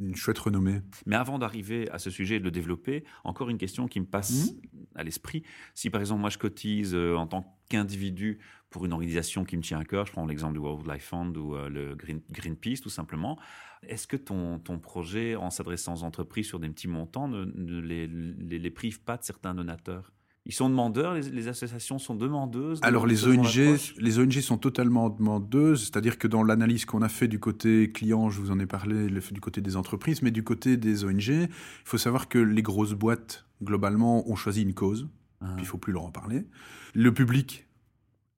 une 0.00 0.14
chouette 0.16 0.38
renommée. 0.38 0.80
Mais 1.06 1.16
avant 1.16 1.38
d'arriver 1.38 1.90
à 1.90 1.98
ce 1.98 2.10
sujet 2.10 2.36
et 2.36 2.38
de 2.38 2.44
le 2.44 2.50
développer, 2.50 3.04
encore 3.24 3.48
une 3.48 3.58
question 3.58 3.88
qui 3.88 4.00
me 4.00 4.06
passe 4.06 4.52
mmh. 4.52 4.58
à 4.96 5.02
l'esprit. 5.02 5.42
Si 5.74 5.90
par 5.90 6.00
exemple 6.00 6.20
moi 6.20 6.30
je 6.30 6.38
cotise 6.38 6.94
euh, 6.94 7.16
en 7.16 7.26
tant 7.26 7.56
qu'individu 7.68 8.38
pour 8.70 8.84
une 8.84 8.92
organisation 8.92 9.44
qui 9.44 9.56
me 9.56 9.62
tient 9.62 9.78
à 9.78 9.84
cœur, 9.84 10.06
je 10.06 10.12
prends 10.12 10.26
l'exemple 10.26 10.54
du 10.54 10.58
World 10.60 10.86
Life 10.90 11.04
Fund 11.04 11.36
ou 11.36 11.54
euh, 11.54 11.68
le 11.68 11.94
Green, 11.94 12.20
Greenpeace 12.30 12.80
tout 12.82 12.90
simplement, 12.90 13.38
est-ce 13.82 14.06
que 14.06 14.16
ton, 14.16 14.58
ton 14.58 14.78
projet, 14.78 15.36
en 15.36 15.50
s'adressant 15.50 15.94
aux 15.94 16.02
entreprises 16.04 16.46
sur 16.46 16.58
des 16.58 16.68
petits 16.68 16.88
montants, 16.88 17.28
ne, 17.28 17.80
les, 17.80 18.06
les, 18.06 18.58
les 18.58 18.70
prive 18.70 19.00
pas 19.00 19.16
de 19.16 19.24
certains 19.24 19.54
donateurs? 19.54 20.12
Ils 20.46 20.54
sont 20.54 20.70
demandeurs, 20.70 21.14
les, 21.14 21.48
associations 21.48 21.98
sont 21.98 22.14
demandeuses 22.14 22.78
Alors 22.82 23.06
les 23.06 23.26
ONG, 23.26 23.78
les 23.98 24.18
ONG 24.20 24.32
sont 24.40 24.58
totalement 24.58 25.10
demandeuses, 25.10 25.82
c'est-à-dire 25.82 26.18
que 26.18 26.28
dans 26.28 26.44
l'analyse 26.44 26.84
qu'on 26.84 27.02
a 27.02 27.08
fait 27.08 27.26
du 27.26 27.40
côté 27.40 27.90
client, 27.90 28.30
je 28.30 28.40
vous 28.40 28.52
en 28.52 28.60
ai 28.60 28.66
parlé, 28.66 29.08
du 29.08 29.40
côté 29.40 29.60
des 29.60 29.76
entreprises, 29.76 30.22
mais 30.22 30.30
du 30.30 30.44
côté 30.44 30.76
des 30.76 31.04
ONG, 31.04 31.28
il 31.28 31.48
faut 31.84 31.98
savoir 31.98 32.28
que 32.28 32.38
les 32.38 32.62
grosses 32.62 32.94
boîtes, 32.94 33.44
globalement, 33.62 34.28
ont 34.30 34.36
choisi 34.36 34.62
une 34.62 34.72
cause, 34.72 35.08
ah. 35.40 35.46
puis 35.56 35.64
il 35.64 35.66
faut 35.66 35.78
plus 35.78 35.92
leur 35.92 36.04
en 36.04 36.12
parler. 36.12 36.46
Le 36.94 37.12
public 37.12 37.65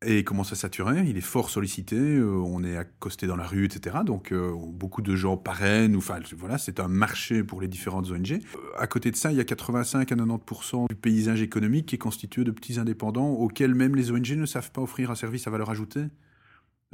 et 0.04 0.22
commence 0.22 0.52
à 0.52 0.56
saturer. 0.56 1.02
Il 1.06 1.16
est 1.16 1.22
fort 1.22 1.50
sollicité. 1.50 1.96
Euh, 1.96 2.30
on 2.30 2.62
est 2.62 2.76
accosté 2.76 3.26
dans 3.26 3.36
la 3.36 3.46
rue, 3.46 3.64
etc. 3.64 3.98
Donc 4.04 4.32
euh, 4.32 4.52
beaucoup 4.54 5.02
de 5.02 5.16
gens 5.16 5.36
parrainent. 5.36 5.96
Enfin 5.96 6.20
voilà, 6.36 6.58
c'est 6.58 6.80
un 6.80 6.88
marché 6.88 7.42
pour 7.42 7.60
les 7.60 7.68
différentes 7.68 8.10
ONG. 8.10 8.32
Euh, 8.32 8.38
à 8.78 8.86
côté 8.86 9.10
de 9.10 9.16
ça, 9.16 9.32
il 9.32 9.38
y 9.38 9.40
a 9.40 9.44
85 9.44 10.12
à 10.12 10.14
90% 10.14 10.88
du 10.88 10.94
paysage 10.94 11.42
économique 11.42 11.86
qui 11.86 11.96
est 11.96 11.98
constitué 11.98 12.44
de 12.44 12.52
petits 12.52 12.78
indépendants 12.78 13.30
auxquels 13.30 13.74
même 13.74 13.96
les 13.96 14.12
ONG 14.12 14.30
ne 14.32 14.46
savent 14.46 14.70
pas 14.70 14.82
offrir 14.82 15.10
un 15.10 15.16
service 15.16 15.46
à 15.46 15.50
valeur 15.50 15.70
ajoutée. 15.70 16.04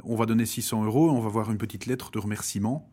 on 0.03 0.15
va 0.15 0.25
donner 0.25 0.45
600 0.45 0.85
euros, 0.85 1.11
on 1.11 1.21
va 1.21 1.29
voir 1.29 1.51
une 1.51 1.57
petite 1.57 1.85
lettre 1.85 2.11
de 2.11 2.19
remerciement. 2.19 2.91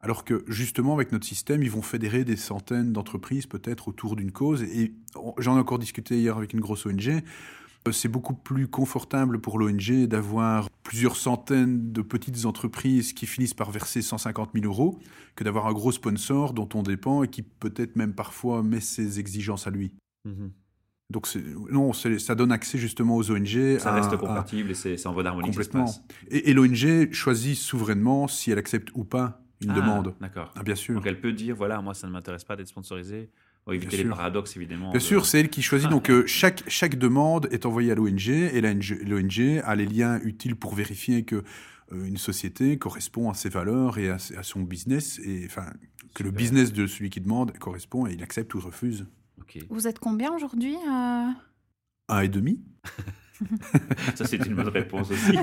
Alors 0.00 0.24
que 0.24 0.44
justement, 0.48 0.94
avec 0.94 1.12
notre 1.12 1.24
système, 1.24 1.62
ils 1.62 1.70
vont 1.70 1.80
fédérer 1.80 2.24
des 2.24 2.36
centaines 2.36 2.92
d'entreprises 2.92 3.46
peut-être 3.46 3.88
autour 3.88 4.16
d'une 4.16 4.32
cause. 4.32 4.62
Et 4.62 4.94
j'en 5.38 5.56
ai 5.56 5.60
encore 5.60 5.78
discuté 5.78 6.18
hier 6.18 6.36
avec 6.36 6.52
une 6.52 6.60
grosse 6.60 6.84
ONG. 6.84 7.22
C'est 7.92 8.08
beaucoup 8.08 8.34
plus 8.34 8.66
confortable 8.66 9.40
pour 9.40 9.58
l'ONG 9.58 10.06
d'avoir 10.06 10.70
plusieurs 10.82 11.16
centaines 11.16 11.92
de 11.92 12.00
petites 12.00 12.46
entreprises 12.46 13.12
qui 13.12 13.26
finissent 13.26 13.54
par 13.54 13.70
verser 13.70 14.00
150 14.00 14.50
000 14.54 14.64
euros 14.64 14.98
que 15.36 15.44
d'avoir 15.44 15.66
un 15.66 15.72
gros 15.72 15.92
sponsor 15.92 16.54
dont 16.54 16.68
on 16.74 16.82
dépend 16.82 17.22
et 17.22 17.28
qui 17.28 17.42
peut-être 17.42 17.96
même 17.96 18.14
parfois 18.14 18.62
met 18.62 18.80
ses 18.80 19.20
exigences 19.20 19.66
à 19.66 19.70
lui. 19.70 19.92
Mhm. 20.24 20.52
Donc 21.10 21.28
non, 21.70 21.92
ça 21.92 22.34
donne 22.34 22.50
accès 22.50 22.78
justement 22.78 23.16
aux 23.16 23.30
ONG. 23.30 23.78
Ça 23.78 23.92
reste 23.92 24.16
compatible 24.16 24.70
et 24.70 24.74
c'est 24.74 25.06
en 25.06 25.12
bonne 25.12 25.26
harmonie. 25.26 25.48
Complètement. 25.48 25.86
Et, 26.30 26.50
et 26.50 26.54
l'ONG 26.54 27.12
choisit 27.12 27.56
souverainement 27.56 28.26
si 28.26 28.50
elle 28.50 28.58
accepte 28.58 28.88
ou 28.94 29.04
pas 29.04 29.42
une 29.60 29.70
ah, 29.70 29.74
demande. 29.74 30.14
D'accord. 30.20 30.52
Ah, 30.56 30.62
bien 30.62 30.74
sûr. 30.74 30.94
Donc 30.94 31.06
elle 31.06 31.20
peut 31.20 31.32
dire 31.32 31.54
voilà, 31.56 31.80
moi 31.82 31.94
ça 31.94 32.06
ne 32.06 32.12
m'intéresse 32.12 32.44
pas 32.44 32.56
d'être 32.56 32.68
sponsorisé. 32.68 33.30
Pour 33.64 33.72
éviter 33.72 33.96
les 33.96 34.04
paradoxes, 34.04 34.56
évidemment. 34.56 34.90
Bien 34.90 35.00
sûr, 35.00 35.24
c'est 35.24 35.40
elle 35.40 35.48
qui 35.48 35.62
choisit. 35.62 35.88
Donc, 35.88 36.10
euh, 36.10 36.24
chaque, 36.26 36.64
chaque 36.68 36.96
demande 36.96 37.48
est 37.50 37.64
envoyée 37.64 37.92
à 37.92 37.94
l'ONG 37.94 38.28
et 38.28 38.60
l'ONG 38.60 39.62
a 39.64 39.74
les 39.74 39.86
liens 39.86 40.20
utiles 40.22 40.54
pour 40.54 40.74
vérifier 40.74 41.24
que 41.24 41.36
euh, 41.92 42.04
une 42.04 42.18
société 42.18 42.76
correspond 42.78 43.30
à 43.30 43.34
ses 43.34 43.48
valeurs 43.48 43.96
et 43.96 44.10
à, 44.10 44.18
son 44.18 44.60
business, 44.60 45.18
et 45.24 45.44
enfin, 45.46 45.66
que 46.14 46.22
le 46.22 46.30
business 46.30 46.74
de 46.74 46.86
celui 46.86 47.08
qui 47.08 47.20
demande 47.20 47.56
correspond 47.58 48.06
et 48.06 48.12
il 48.12 48.22
accepte 48.22 48.54
ou 48.54 48.60
refuse. 48.60 49.06
Vous 49.70 49.86
êtes 49.86 49.98
combien 49.98 50.32
aujourd'hui 50.34 50.74
euh... 50.74 51.28
Un 52.08 52.20
et 52.20 52.28
demi 52.28 52.60
Ça, 54.14 54.24
c'est 54.24 54.44
une 54.46 54.54
bonne 54.54 54.68
réponse 54.68 55.10
aussi. 55.10 55.36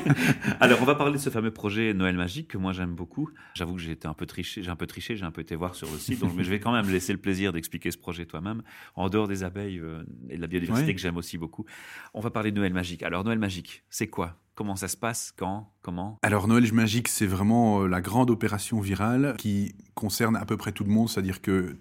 Alors, 0.60 0.80
on 0.82 0.86
va 0.86 0.96
parler 0.96 1.14
de 1.14 1.18
ce 1.18 1.30
fameux 1.30 1.52
projet 1.52 1.94
Noël 1.94 2.16
Magique 2.16 2.48
que 2.50 2.58
moi 2.58 2.74
j'aime 2.74 2.96
beaucoup. 2.96 3.30
J'avoue 3.56 3.76
que 3.76 3.82
j'ai 3.82 3.92
été 3.92 4.08
un 4.08 4.14
peu 4.14 4.26
triché, 4.26 4.64
j'ai 4.64 4.72
un 4.72 4.76
peu 4.76 4.88
triché, 4.88 5.16
j'ai 5.16 5.26
un 5.26 5.32
peu 5.32 5.42
été 5.42 5.56
voir 5.56 5.76
sur 5.76 5.92
le 5.92 5.98
site, 5.98 6.20
donc, 6.20 6.34
mais 6.36 6.44
je 6.44 6.50
vais 6.50 6.60
quand 6.60 6.72
même 6.72 6.90
laisser 6.90 7.14
le 7.14 7.20
plaisir 7.20 7.54
d'expliquer 7.54 7.92
ce 7.92 7.98
projet 7.98 8.26
toi-même, 8.26 8.62
en 8.96 9.10
dehors 9.10 9.28
des 9.28 9.44
abeilles 9.44 9.80
euh, 9.80 10.04
et 10.30 10.38
de 10.38 10.42
la 10.42 10.48
biodiversité 10.48 10.94
que 10.94 11.02
j'aime 11.02 11.18
aussi 11.18 11.38
beaucoup. 11.38 11.66
On 12.14 12.22
va 12.22 12.30
parler 12.32 12.52
de 12.52 12.58
Noël 12.58 12.74
Magique. 12.74 13.04
Alors, 13.04 13.24
Noël 13.24 13.40
Magique, 13.40 13.84
c'est 13.90 14.08
quoi? 14.08 14.38
Comment 14.56 14.76
ça 14.76 14.88
se 14.88 14.98
passe? 14.98 15.34
Quand? 15.36 15.74
Comment? 15.82 16.20
Alors 16.22 16.48
Noël 16.48 16.72
Magique, 16.74 17.08
c'est 17.08 17.26
vraiment 17.26 17.82
euh, 17.82 17.88
la 17.88 18.02
grande 18.02 18.30
opération 18.30 18.80
virale 18.80 19.36
qui 19.38 19.74
concerne 19.96 20.36
à 20.36 20.46
peu 20.46 20.58
près 20.58 20.72
tout 20.72 20.84
le 20.84 20.92
monde, 20.92 21.10
c'est-à-dire 21.10 21.42
que 21.42 21.78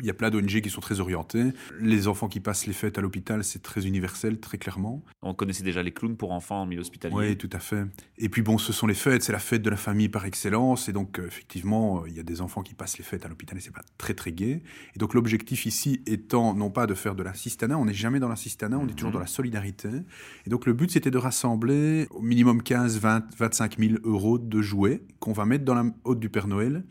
il 0.00 0.06
y 0.06 0.10
a 0.10 0.14
plein 0.14 0.30
d'ONG 0.30 0.60
qui 0.60 0.70
sont 0.70 0.80
très 0.80 1.00
orientés. 1.00 1.52
Les 1.80 2.06
enfants 2.06 2.28
qui 2.28 2.40
passent 2.40 2.66
les 2.66 2.72
fêtes 2.72 2.98
à 2.98 3.00
l'hôpital, 3.00 3.42
c'est 3.42 3.62
très 3.62 3.86
universel, 3.86 4.38
très 4.38 4.58
clairement. 4.58 5.02
On 5.22 5.34
connaissait 5.34 5.64
déjà 5.64 5.82
les 5.82 5.92
clowns 5.92 6.16
pour 6.16 6.32
enfants 6.32 6.62
en 6.62 6.66
milieu 6.66 6.80
hospitalier. 6.80 7.14
Oui, 7.14 7.36
tout 7.36 7.50
à 7.52 7.58
fait. 7.58 7.84
Et 8.16 8.28
puis 8.28 8.42
bon, 8.42 8.58
ce 8.58 8.72
sont 8.72 8.86
les 8.86 8.94
fêtes, 8.94 9.22
c'est 9.22 9.32
la 9.32 9.38
fête 9.38 9.62
de 9.62 9.70
la 9.70 9.76
famille 9.76 10.08
par 10.08 10.24
excellence. 10.24 10.88
Et 10.88 10.92
donc, 10.92 11.18
euh, 11.18 11.26
effectivement, 11.26 12.06
il 12.06 12.14
y 12.14 12.20
a 12.20 12.22
des 12.22 12.40
enfants 12.40 12.62
qui 12.62 12.74
passent 12.74 12.98
les 12.98 13.04
fêtes 13.04 13.24
à 13.24 13.28
l'hôpital 13.28 13.58
et 13.58 13.60
c'est 13.60 13.74
pas 13.74 13.82
très 13.98 14.14
très 14.14 14.32
gai. 14.32 14.62
Et 14.94 14.98
donc, 14.98 15.14
l'objectif 15.14 15.66
ici 15.66 16.00
étant 16.06 16.54
non 16.54 16.70
pas 16.70 16.86
de 16.86 16.94
faire 16.94 17.14
de 17.14 17.22
l'assistanat, 17.22 17.76
on 17.76 17.86
n'est 17.86 17.94
jamais 17.94 18.20
dans 18.20 18.28
l'assistanat, 18.28 18.78
on 18.78 18.86
est 18.86 18.92
toujours 18.92 19.08
mhm. 19.08 19.14
dans 19.14 19.20
la 19.20 19.26
solidarité. 19.26 19.88
Et 20.46 20.50
donc, 20.50 20.66
le 20.66 20.74
but, 20.74 20.90
c'était 20.92 21.10
de 21.10 21.18
rassembler 21.18 22.06
au 22.10 22.22
minimum 22.22 22.62
15, 22.62 22.98
20, 22.98 23.36
25 23.36 23.78
000 23.78 23.94
euros 24.04 24.38
de 24.38 24.62
jouets 24.62 25.02
qu'on 25.18 25.32
va 25.32 25.44
mettre 25.44 25.64
dans 25.64 25.74
la 25.74 25.84
hôte 26.04 26.20
du 26.20 26.28
Père 26.28 26.46
Noël 26.46 26.84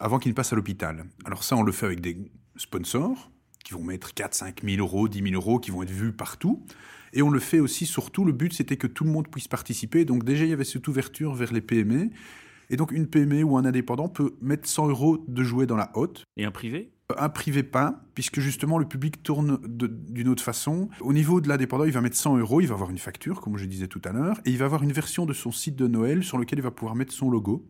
avant 0.00 0.18
qu'il 0.18 0.30
ne 0.30 0.34
passe 0.34 0.52
à 0.52 0.56
l'hôpital. 0.56 1.04
Alors 1.24 1.44
ça, 1.44 1.56
on 1.56 1.62
le 1.62 1.72
fait 1.72 1.86
avec 1.86 2.00
des 2.00 2.18
sponsors 2.56 3.30
qui 3.64 3.72
vont 3.72 3.82
mettre 3.82 4.12
4, 4.14 4.34
5 4.34 4.62
000 4.62 4.78
euros, 4.78 5.08
10 5.08 5.22
000 5.22 5.34
euros, 5.34 5.58
qui 5.58 5.70
vont 5.70 5.82
être 5.82 5.90
vus 5.90 6.12
partout. 6.12 6.64
Et 7.14 7.22
on 7.22 7.30
le 7.30 7.40
fait 7.40 7.60
aussi, 7.60 7.86
surtout, 7.86 8.24
le 8.24 8.32
but 8.32 8.52
c'était 8.52 8.76
que 8.76 8.86
tout 8.86 9.04
le 9.04 9.10
monde 9.10 9.28
puisse 9.28 9.48
participer. 9.48 10.04
Donc 10.04 10.24
déjà, 10.24 10.44
il 10.44 10.50
y 10.50 10.52
avait 10.52 10.64
cette 10.64 10.86
ouverture 10.86 11.34
vers 11.34 11.52
les 11.52 11.60
PME. 11.60 12.10
Et 12.70 12.76
donc 12.76 12.92
une 12.92 13.06
PME 13.06 13.42
ou 13.42 13.56
un 13.56 13.64
indépendant 13.64 14.08
peut 14.08 14.34
mettre 14.40 14.68
100 14.68 14.88
euros 14.88 15.24
de 15.26 15.42
jouets 15.42 15.66
dans 15.66 15.76
la 15.76 15.90
hotte. 15.94 16.24
Et 16.36 16.44
un 16.44 16.50
privé? 16.50 16.90
Un 17.18 17.28
privé 17.28 17.62
pas, 17.62 18.00
puisque 18.14 18.40
justement 18.40 18.78
le 18.78 18.86
public 18.86 19.22
tourne 19.22 19.58
d'une 19.68 20.28
autre 20.28 20.42
façon. 20.42 20.88
Au 21.00 21.12
niveau 21.12 21.42
de 21.42 21.48
l'indépendant, 21.48 21.84
il 21.84 21.92
va 21.92 22.00
mettre 22.00 22.16
100 22.16 22.38
euros, 22.38 22.62
il 22.62 22.66
va 22.66 22.74
avoir 22.74 22.90
une 22.90 22.98
facture, 22.98 23.42
comme 23.42 23.58
je 23.58 23.66
disais 23.66 23.88
tout 23.88 24.00
à 24.04 24.12
l'heure, 24.12 24.40
et 24.46 24.50
il 24.50 24.56
va 24.56 24.64
avoir 24.64 24.82
une 24.82 24.92
version 24.92 25.26
de 25.26 25.34
son 25.34 25.52
site 25.52 25.76
de 25.76 25.86
Noël 25.86 26.24
sur 26.24 26.38
lequel 26.38 26.58
il 26.60 26.62
va 26.62 26.70
pouvoir 26.70 26.94
mettre 26.94 27.12
son 27.12 27.30
logo 27.30 27.66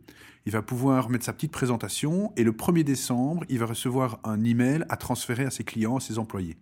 il 0.46 0.52
va 0.52 0.62
pouvoir 0.62 1.08
mettre 1.08 1.24
sa 1.24 1.32
petite 1.32 1.52
présentation 1.52 2.32
et 2.36 2.44
le 2.44 2.52
1er 2.52 2.84
décembre, 2.84 3.44
il 3.48 3.58
va 3.58 3.66
recevoir 3.66 4.20
un 4.24 4.44
email 4.44 4.84
à 4.90 4.96
transférer 4.96 5.44
à 5.44 5.50
ses 5.50 5.64
clients, 5.64 5.96
à 5.96 6.00
ses 6.00 6.18
employés. 6.18 6.58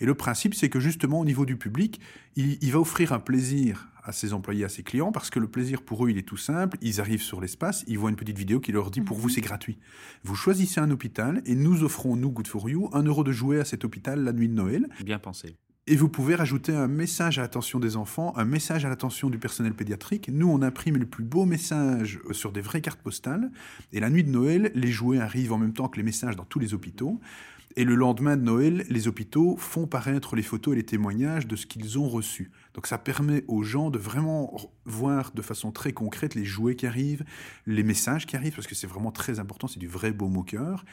Et 0.00 0.06
le 0.06 0.14
principe, 0.14 0.54
c'est 0.54 0.68
que 0.68 0.80
justement, 0.80 1.20
au 1.20 1.24
niveau 1.24 1.44
du 1.44 1.56
public, 1.56 2.00
il, 2.36 2.70
va 2.70 2.78
offrir 2.78 3.12
un 3.12 3.18
plaisir 3.18 3.88
à 4.04 4.12
ses 4.12 4.32
employés, 4.32 4.64
à 4.64 4.68
ses 4.68 4.82
clients, 4.82 5.12
parce 5.12 5.28
que 5.28 5.38
le 5.38 5.48
plaisir 5.48 5.82
pour 5.82 6.04
eux, 6.06 6.10
il 6.10 6.18
est 6.18 6.22
tout 6.22 6.36
simple. 6.36 6.78
Ils 6.80 7.00
arrivent 7.00 7.22
sur 7.22 7.40
l'espace, 7.40 7.84
ils 7.88 7.98
voient 7.98 8.10
une 8.10 8.16
petite 8.16 8.38
vidéo 8.38 8.60
qui 8.60 8.72
leur 8.72 8.90
dit 8.90 9.00
pour 9.00 9.16
vous, 9.16 9.28
mhm. 9.28 9.34
c'est 9.34 9.40
gratuit. 9.40 9.78
Vous 10.24 10.34
choisissez 10.34 10.80
un 10.80 10.90
hôpital 10.90 11.42
et 11.46 11.54
nous 11.54 11.82
offrons, 11.82 12.16
nous, 12.16 12.30
Good 12.30 12.46
for 12.46 12.70
You, 12.70 12.90
un 12.92 13.02
euro 13.02 13.24
de 13.24 13.32
jouet 13.32 13.60
à 13.60 13.64
cet 13.64 13.84
hôpital 13.84 14.22
la 14.22 14.32
nuit 14.32 14.48
de 14.48 14.54
Noël. 14.54 14.88
Bien 15.04 15.18
pensé. 15.18 15.56
Et 15.90 15.96
vous 15.96 16.10
pouvez 16.10 16.34
rajouter 16.34 16.74
un 16.74 16.86
message 16.86 17.38
à 17.38 17.42
l'attention 17.42 17.80
des 17.80 17.96
enfants, 17.96 18.34
un 18.36 18.44
message 18.44 18.84
à 18.84 18.90
l'attention 18.90 19.30
du 19.30 19.38
personnel 19.38 19.72
pédiatrique. 19.72 20.28
Nous, 20.30 20.46
on 20.46 20.60
imprime 20.60 20.98
le 20.98 21.06
plus 21.06 21.24
beau 21.24 21.46
message 21.46 22.20
euh, 22.28 22.34
sur 22.34 22.52
des 22.52 22.60
vraies 22.60 22.82
cartes 22.82 23.00
postales. 23.00 23.50
Et 23.94 23.98
la 23.98 24.10
nuit 24.10 24.22
de 24.22 24.28
Noël, 24.28 24.70
les 24.74 24.90
jouets 24.90 25.18
arrivent 25.18 25.54
en 25.54 25.56
même 25.56 25.72
temps 25.72 25.88
que 25.88 25.96
les 25.96 26.02
messages 26.02 26.36
dans 26.36 26.44
tous 26.44 26.58
les 26.58 26.74
hôpitaux. 26.74 27.18
Et 27.78 27.84
le 27.84 27.94
lendemain 27.94 28.36
de 28.36 28.42
Noël, 28.42 28.84
les 28.88 29.06
hôpitaux 29.06 29.56
font 29.56 29.86
paraître 29.86 30.34
les 30.34 30.42
photos 30.42 30.72
et 30.72 30.78
les 30.78 30.84
témoignages 30.84 31.46
de 31.46 31.54
ce 31.54 31.64
qu'ils 31.64 31.96
ont 31.96 32.08
reçu. 32.08 32.50
Donc 32.74 32.88
ça 32.88 32.98
permet 32.98 33.44
aux 33.46 33.62
gens 33.62 33.90
de 33.90 33.98
vraiment 33.98 34.56
voir 34.84 35.30
de 35.32 35.42
façon 35.42 35.70
très 35.70 35.92
concrète 35.92 36.34
les 36.34 36.44
jouets 36.44 36.74
qui 36.74 36.88
arrivent, 36.88 37.22
les 37.66 37.84
messages 37.84 38.26
qui 38.26 38.34
arrivent, 38.34 38.56
parce 38.56 38.66
que 38.66 38.74
c'est 38.74 38.88
vraiment 38.88 39.12
très 39.12 39.38
important, 39.38 39.68
c'est 39.68 39.78
du 39.78 39.86
vrai 39.86 40.10
beau 40.10 40.26
mot 40.26 40.42
cœur. 40.42 40.84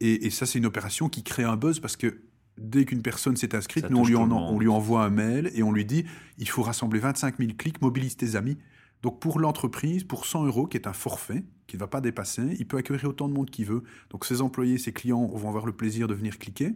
Et, 0.00 0.26
et 0.26 0.30
ça, 0.30 0.44
c'est 0.44 0.58
une 0.58 0.66
opération 0.66 1.08
qui 1.08 1.22
crée 1.22 1.44
un 1.44 1.56
buzz 1.56 1.80
parce 1.80 1.96
que 1.96 2.20
dès 2.58 2.84
qu'une 2.84 3.00
personne 3.00 3.38
s'est 3.38 3.54
inscrite, 3.54 3.88
nous, 3.88 3.96
on 3.96 4.04
lui, 4.04 4.16
on 4.16 4.58
lui, 4.58 4.68
envoie 4.68 5.04
un 5.04 5.10
mail 5.10 5.50
et 5.54 5.62
on 5.62 5.72
lui 5.72 5.86
dit 5.86 6.04
il 6.36 6.50
faut 6.50 6.62
rassembler 6.62 7.00
25 7.00 7.38
000 7.38 7.52
clics, 7.56 7.80
mobilise 7.80 8.14
tes 8.14 8.36
amis. 8.36 8.58
Donc, 9.02 9.20
pour 9.20 9.38
l'entreprise, 9.38 10.04
pour 10.04 10.26
100 10.26 10.46
euros, 10.46 10.66
qui 10.66 10.76
est 10.76 10.86
un 10.86 10.92
forfait, 10.92 11.44
qui 11.66 11.76
ne 11.76 11.80
va 11.80 11.86
pas 11.86 12.00
dépasser, 12.00 12.56
il 12.58 12.66
peut 12.66 12.76
accueillir 12.76 13.04
autant 13.04 13.28
de 13.28 13.34
monde 13.34 13.50
qu'il 13.50 13.66
veut. 13.66 13.82
Donc, 14.10 14.24
ses 14.24 14.40
employés, 14.40 14.78
ses 14.78 14.92
clients 14.92 15.26
vont 15.26 15.48
avoir 15.48 15.66
le 15.66 15.72
plaisir 15.72 16.08
de 16.08 16.14
venir 16.14 16.38
cliquer. 16.38 16.74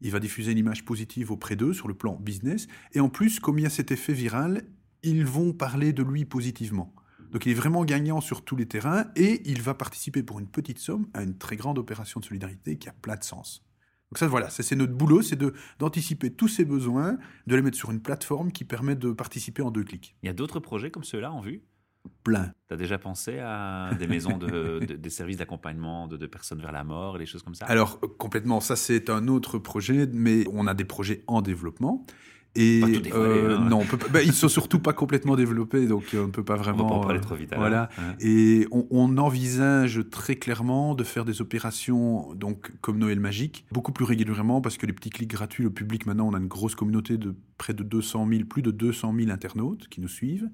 Il 0.00 0.10
va 0.10 0.20
diffuser 0.20 0.52
une 0.52 0.58
image 0.58 0.84
positive 0.84 1.32
auprès 1.32 1.56
d'eux 1.56 1.72
sur 1.72 1.88
le 1.88 1.94
plan 1.94 2.16
business. 2.16 2.68
Et 2.92 3.00
en 3.00 3.08
plus, 3.08 3.40
comme 3.40 3.58
il 3.58 3.62
y 3.62 3.66
a 3.66 3.70
cet 3.70 3.90
effet 3.90 4.12
viral, 4.12 4.62
ils 5.02 5.24
vont 5.24 5.52
parler 5.52 5.92
de 5.92 6.02
lui 6.02 6.24
positivement. 6.24 6.94
Donc 7.30 7.44
il 7.44 7.52
est 7.52 7.54
vraiment 7.54 7.84
gagnant 7.84 8.20
sur 8.20 8.42
tous 8.42 8.56
les 8.56 8.66
terrains 8.66 9.06
et 9.14 9.42
il 9.44 9.60
va 9.60 9.74
participer 9.74 10.22
pour 10.22 10.38
une 10.38 10.46
petite 10.46 10.78
somme 10.78 11.08
à 11.12 11.22
une 11.22 11.36
très 11.36 11.56
grande 11.56 11.78
opération 11.78 12.20
de 12.20 12.24
solidarité 12.24 12.78
qui 12.78 12.88
a 12.88 12.92
plein 12.92 13.16
de 13.16 13.24
sens. 13.24 13.67
Donc 14.10 14.18
ça, 14.18 14.26
voilà, 14.26 14.48
c'est 14.48 14.74
notre 14.74 14.94
boulot, 14.94 15.20
c'est 15.20 15.38
d'anticiper 15.78 16.30
tous 16.30 16.48
ces 16.48 16.64
besoins, 16.64 17.18
de 17.46 17.56
les 17.56 17.62
mettre 17.62 17.76
sur 17.76 17.90
une 17.90 18.00
plateforme 18.00 18.52
qui 18.52 18.64
permet 18.64 18.96
de 18.96 19.12
participer 19.12 19.60
en 19.62 19.70
deux 19.70 19.84
clics. 19.84 20.16
Il 20.22 20.26
y 20.26 20.30
a 20.30 20.32
d'autres 20.32 20.60
projets 20.60 20.90
comme 20.90 21.04
ceux-là 21.04 21.30
en 21.30 21.40
vue? 21.40 21.62
Plein. 22.24 22.52
Tu 22.68 22.74
as 22.74 22.76
déjà 22.78 22.98
pensé 22.98 23.38
à 23.38 23.90
des 23.98 24.06
maisons, 24.06 24.38
de, 24.38 24.78
des 24.78 25.10
services 25.10 25.36
d'accompagnement 25.36 26.06
de, 26.06 26.16
de, 26.16 26.26
personnes 26.26 26.60
vers 26.60 26.72
la 26.72 26.84
mort 26.84 27.16
et 27.16 27.18
des 27.18 27.26
choses 27.26 27.42
comme 27.42 27.54
ça? 27.54 27.66
Alors, 27.66 28.00
complètement, 28.16 28.60
ça 28.60 28.76
c'est 28.76 29.10
un 29.10 29.28
autre 29.28 29.58
projet, 29.58 30.08
mais 30.10 30.46
on 30.52 30.66
a 30.66 30.72
des 30.72 30.86
projets 30.86 31.22
en 31.26 31.42
développement. 31.42 32.06
Et 32.54 32.82
euh, 33.14 33.56
hein. 33.56 33.68
non, 33.68 33.84
bah, 34.10 34.22
ils 34.22 34.32
sont 34.32 34.48
surtout 34.48 34.80
pas 34.80 34.92
complètement 34.92 35.36
développés, 35.36 35.86
donc 35.86 36.04
on 36.14 36.26
ne 36.26 36.32
peut 36.32 36.44
pas 36.44 36.56
vraiment. 36.56 36.84
On 36.84 36.88
va 36.88 36.88
pas 36.88 36.94
en 36.96 37.00
parler 37.00 37.20
trop 37.20 37.34
vite. 37.34 37.52
voilà. 37.56 37.88
Et 38.20 38.66
on, 38.70 39.16
envisage 39.18 40.02
très 40.10 40.36
clairement 40.36 40.94
de 40.94 41.04
faire 41.04 41.24
des 41.24 41.40
opérations, 41.40 42.32
donc 42.34 42.72
comme 42.80 42.98
Noël 42.98 43.20
magique, 43.20 43.66
beaucoup 43.72 43.92
plus 43.92 44.04
régulièrement 44.04 44.60
parce 44.60 44.76
que 44.76 44.86
les 44.86 44.92
petits 44.92 45.10
clics 45.10 45.30
gratuits, 45.30 45.64
le 45.64 45.70
public 45.70 46.06
maintenant, 46.06 46.28
on 46.28 46.34
a 46.34 46.38
une 46.38 46.46
grosse 46.46 46.74
communauté 46.74 47.16
de 47.16 47.34
près 47.58 47.74
de 47.74 47.82
200 47.82 48.28
000, 48.30 48.44
plus 48.44 48.62
de 48.62 48.70
200 48.70 49.14
000 49.18 49.30
internautes 49.30 49.88
qui 49.88 50.00
nous 50.00 50.08
suivent. 50.08 50.48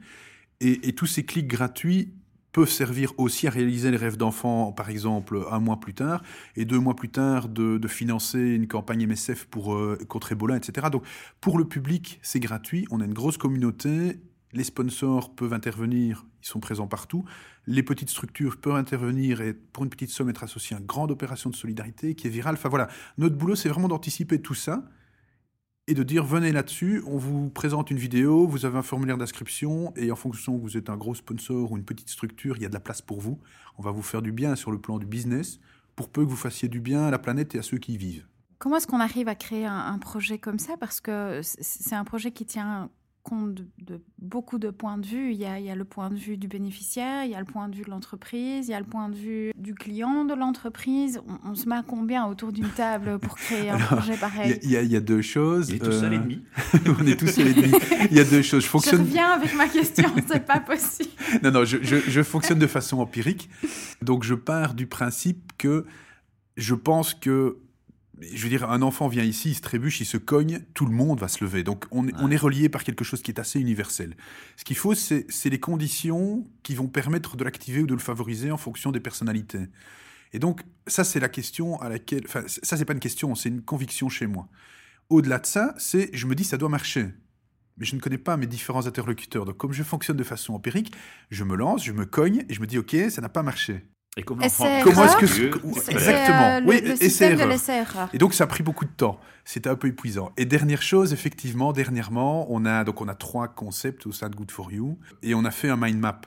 Et, 0.61 0.89
et 0.89 0.95
tous 0.95 1.07
ces 1.07 1.25
clics 1.25 1.49
gratuits 1.49 2.13
peuvent 2.55 2.71
servir 2.71 3.13
aussi 3.19 3.49
à 3.49 3.51
réaliser 3.51 3.91
les 3.91 3.97
rêves 3.97 4.17
d'enfants, 4.17 4.71
par 4.71 4.89
exemple, 4.89 5.45
un 5.51 5.59
mois 5.59 5.81
plus 5.81 5.93
tard, 5.93 6.23
et 6.55 6.65
deux 6.65 6.79
mois 6.79 6.95
plus 6.95 7.11
tard, 7.11 7.49
de, 7.49 7.81
financer 7.89 8.39
une 8.39 8.69
campagne 8.69 9.07
MSF 9.07 9.47
pour, 9.47 9.75
euh, 9.75 9.99
contre 10.09 10.33
Ebola, 10.33 10.57
etc. 10.57 10.87
Donc, 10.91 11.03
pour 11.41 11.59
le 11.59 11.65
public, 11.65 12.21
c'est 12.23 12.39
gratuit. 12.39 12.87
On 12.93 13.01
a 13.01 13.05
une 13.05 13.13
grosse 13.13 13.37
communauté. 13.39 14.21
Les 14.53 14.63
sponsors 14.63 15.35
peuvent 15.35 15.53
intervenir, 15.53 16.25
ils 16.43 16.47
sont 16.47 16.61
présents 16.61 16.87
partout. 16.87 17.25
Les 17.67 17.83
petites 17.83 18.11
structures 18.11 18.57
peuvent 18.57 18.77
intervenir 18.77 19.41
et, 19.41 19.53
pour 19.53 19.83
une 19.83 19.91
petite 19.91 20.11
somme, 20.11 20.31
être 20.31 20.45
associées 20.45 20.77
à 20.77 20.79
une 20.79 20.87
grande 20.87 21.11
opération 21.11 21.51
de 21.51 21.57
solidarité 21.57 22.15
qui 22.15 22.29
est 22.29 22.31
virale. 22.31 22.55
Enfin 22.55 22.69
voilà, 22.69 22.87
notre 23.19 23.37
boulot, 23.37 23.57
c'est 23.57 23.69
vraiment 23.69 23.89
d'anticiper 23.89 24.41
tout 24.41 24.55
ça 24.55 24.85
et 25.87 25.95
de 25.95 26.03
dire 26.03 26.25
venez 26.25 26.53
là-dessus, 26.53 27.03
on 27.07 27.19
vous 27.19 27.51
présente 27.51 27.91
une 27.91 27.99
vidéo, 27.99 28.47
vous 28.47 28.65
avez 28.65 28.79
un 28.79 28.83
formulaire 28.83 29.19
d'inscription 29.19 29.93
et 29.97 30.11
en 30.11 30.17
fonction 30.17 30.57
que 30.57 30.63
vous 30.63 30.77
êtes 30.77 30.89
un 30.89 30.97
gros 30.97 31.15
sponsor 31.15 31.73
ou 31.73 31.77
une 31.77 31.85
petite 31.85 32.09
structure, 32.09 32.57
il 32.57 32.63
y 32.63 32.67
a 32.67 32.69
de 32.69 32.75
la 32.75 32.81
place 32.81 33.03
pour 33.03 33.21
vous. 33.21 33.39
On 33.77 33.83
va 33.83 33.91
vous 33.91 34.03
faire 34.03 34.23
du 34.23 34.33
bien 34.33 34.57
sur 34.57 34.71
le 34.71 34.79
plan 34.81 34.99
du 34.99 35.07
business 35.07 35.61
pour 35.95 36.09
peu 36.09 36.25
que 36.25 36.31
vous 36.31 36.37
fassiez 36.37 36.69
du 36.69 36.81
bien 36.81 37.05
à 37.05 37.11
la 37.11 37.19
planète 37.19 37.55
et 37.55 37.59
à 37.59 37.63
ceux 37.63 37.79
qui 37.79 37.95
y 37.95 37.97
vivent. 37.99 38.27
Comment 38.59 38.77
est-ce 38.77 38.87
qu'on 38.87 39.01
arrive 39.01 39.29
à 39.29 39.35
créer 39.35 39.67
un, 39.67 39.99
projet 39.99 40.39
comme 40.39 40.59
ça? 40.59 40.77
Parce 40.79 41.01
que 41.01 41.41
c'est 41.43 41.95
un 41.95 42.05
projet 42.05 42.31
qui 42.31 42.47
tient 42.47 42.89
compte 43.25 43.55
de, 43.55 44.01
beaucoup 44.19 44.59
de 44.59 44.71
points 44.71 44.99
de 44.99 45.07
vue. 45.07 45.33
Il 45.33 45.39
y, 45.39 45.47
a, 45.47 45.59
il 45.59 45.65
y, 45.65 45.71
a, 45.71 45.75
le 45.75 45.85
point 45.85 46.11
de 46.11 46.15
vue 46.15 46.37
du 46.37 46.47
bénéficiaire, 46.47 47.25
il 47.25 47.31
y 47.31 47.35
a 47.35 47.41
le 47.41 47.47
point 47.47 47.69
de 47.69 47.75
vue 47.75 47.83
de 47.83 47.91
l'entreprise, 47.91 48.69
il 48.69 48.71
y 48.71 48.75
a 48.75 48.79
le 48.79 48.87
point 48.87 49.09
de 49.09 49.17
vue 49.17 49.53
du 49.57 49.75
client 49.75 50.25
de 50.25 50.35
l'entreprise. 50.35 51.21
On, 51.45 51.55
se 51.55 51.69
met 51.69 51.77
à 51.77 51.83
combien 51.83 52.27
autour 52.27 52.53
d'une 52.53 52.69
table 52.69 53.19
pour 53.19 53.37
créer 53.37 53.71
un 53.71 53.79
projet 53.79 54.17
pareil? 54.17 54.61
il 54.63 54.71
y, 54.71 54.77
a, 54.77 54.83
il 54.83 54.93
y, 54.93 54.97
a, 54.97 55.01
deux 55.01 55.23
choses. 55.23 55.71
On 55.73 55.75
est 55.75 55.79
tous 55.79 55.93
seul 55.93 56.13
et 56.13 56.19
demi. 56.19 56.43
on 56.87 57.07
est 57.07 57.19
tous 57.19 57.27
seul 57.27 57.49
et 57.49 57.55
demi. 57.55 57.73
Il 58.11 58.17
y 58.17 58.21
a 58.21 58.25
deux 58.25 58.43
choses. 58.43 58.63
Je, 58.63 58.69
fonctionne... 58.69 59.01
je 59.01 59.05
reviens 59.05 59.31
avec 59.31 59.55
ma 59.57 59.69
question, 59.69 60.09
c'est 60.29 60.45
pas 60.45 60.61
possible. 60.61 61.11
non, 61.43 61.51
non, 61.51 61.65
je, 61.65 61.79
je, 61.83 61.97
je 61.97 62.23
fonctionne 62.23 62.59
de 62.59 62.67
façon 62.67 63.01
empirique. 63.01 63.49
Donc 64.03 64.23
je 64.23 64.35
pars 64.35 64.75
du 64.75 64.87
principe 64.87 65.53
que 65.59 65.87
je 66.57 66.75
pense 66.75 67.15
que 67.15 67.59
je 68.21 68.43
veux 68.43 68.49
dire, 68.49 68.71
un 68.71 68.83
enfant 68.83 69.09
vient 69.09 69.25
ici, 69.25 69.51
il 69.51 69.55
se 69.55 69.61
trébuche, 69.61 70.01
il 70.01 70.05
se 70.05 70.17
cogne, 70.17 70.61
tout 70.75 70.87
le 70.87 70.93
monde 70.93 71.21
va 71.21 71.29
se 71.29 71.43
lever. 71.45 71.63
Donc 71.63 71.85
on, 71.91 72.07
on 72.19 72.31
est 72.31 72.37
relié 72.37 72.69
par 72.69 72.85
quelque 72.85 73.05
chose 73.05 73.23
qui 73.23 73.31
est 73.31 73.41
assez 73.41 73.61
universel. 73.61 74.17
Ce 74.57 74.65
qu'il 74.65 74.77
faut, 74.77 74.95
c'est 74.95 75.27
les 75.45 75.61
conditions 75.61 76.47
qui 76.63 76.75
vont 76.75 76.89
permettre 76.89 77.37
de 77.37 77.45
l'activer 77.45 77.83
ou 77.83 77.87
de 77.87 77.95
le 77.95 78.01
favoriser 78.01 78.51
en 78.51 78.57
fonction 78.57 78.93
des 78.93 79.01
personnalités. 79.01 79.67
Et 80.33 80.39
donc 80.39 80.63
ça, 80.87 81.05
c'est 81.05 81.21
la 81.21 81.29
question 81.29 81.81
à 81.81 81.89
laquelle... 81.89 82.23
Enfin, 82.27 82.43
ça, 82.47 82.77
c'est 82.77 82.85
pas 82.85 82.93
une 82.93 83.01
question, 83.01 83.35
c'est 83.35 83.49
une 83.49 83.63
conviction 83.63 84.09
chez 84.09 84.27
moi. 84.27 84.49
Au-delà 85.09 85.39
de 85.39 85.47
ça, 85.47 85.75
c'est, 85.79 86.11
je 86.13 86.27
me 86.27 86.35
dis, 86.35 86.45
ça 86.45 86.57
doit 86.57 86.69
marcher. 86.69 87.09
Mais 87.77 87.87
je 87.87 87.97
ne 87.97 88.01
connais 88.01 88.19
pas 88.19 88.37
mes 88.37 88.47
différents 88.47 88.87
interlocuteurs. 88.87 89.45
Donc 89.45 89.57
comme 89.57 89.73
je 89.73 89.83
fonctionne 89.83 90.17
de 90.17 90.25
façon 90.25 90.55
empirique, 90.55 90.95
je 91.31 91.45
me 91.45 91.57
lance, 91.57 91.85
je 91.85 91.93
me 91.93 92.05
cogne 92.05 92.45
et 92.49 92.55
je 92.55 92.61
me 92.61 92.67
dis, 92.67 92.79
OK, 92.79 92.97
ça 93.11 93.21
n'a 93.21 93.29
pas 93.29 93.43
marché. 93.43 93.85
Et 94.17 94.23
comment, 94.23 94.47
comment 94.85 95.05
est-ce 95.05 95.17
que 95.17 95.91
exactement 95.91 96.43
euh, 96.43 96.61
oui, 96.65 96.81
le, 96.81 96.95
système 96.95 97.37
de 97.37 97.45
l'essai 97.45 97.83
Et 98.13 98.19
donc 98.19 98.33
ça 98.33 98.45
a 98.45 98.47
pris 98.47 98.63
beaucoup 98.63 98.85
de 98.85 98.91
temps. 98.91 99.19
C'était 99.45 99.69
un 99.69 99.75
peu 99.75 99.89
épuisant. 99.89 100.33
Et 100.37 100.45
dernière 100.45 100.83
chose, 100.83 101.13
effectivement, 101.13 101.73
dernièrement, 101.73 102.47
on 102.49 102.65
a 102.65 102.85
donc 102.85 103.01
on 103.01 103.09
a 103.09 103.15
trois 103.15 103.49
concepts 103.49 104.07
au 104.07 104.13
sein 104.13 104.29
de 104.29 104.37
Good 104.37 104.53
for 104.53 104.71
You 104.71 104.99
et 105.23 105.35
on 105.35 105.45
a 105.45 105.51
fait 105.51 105.69
un 105.69 105.77
mind 105.77 105.99
map. 105.99 106.21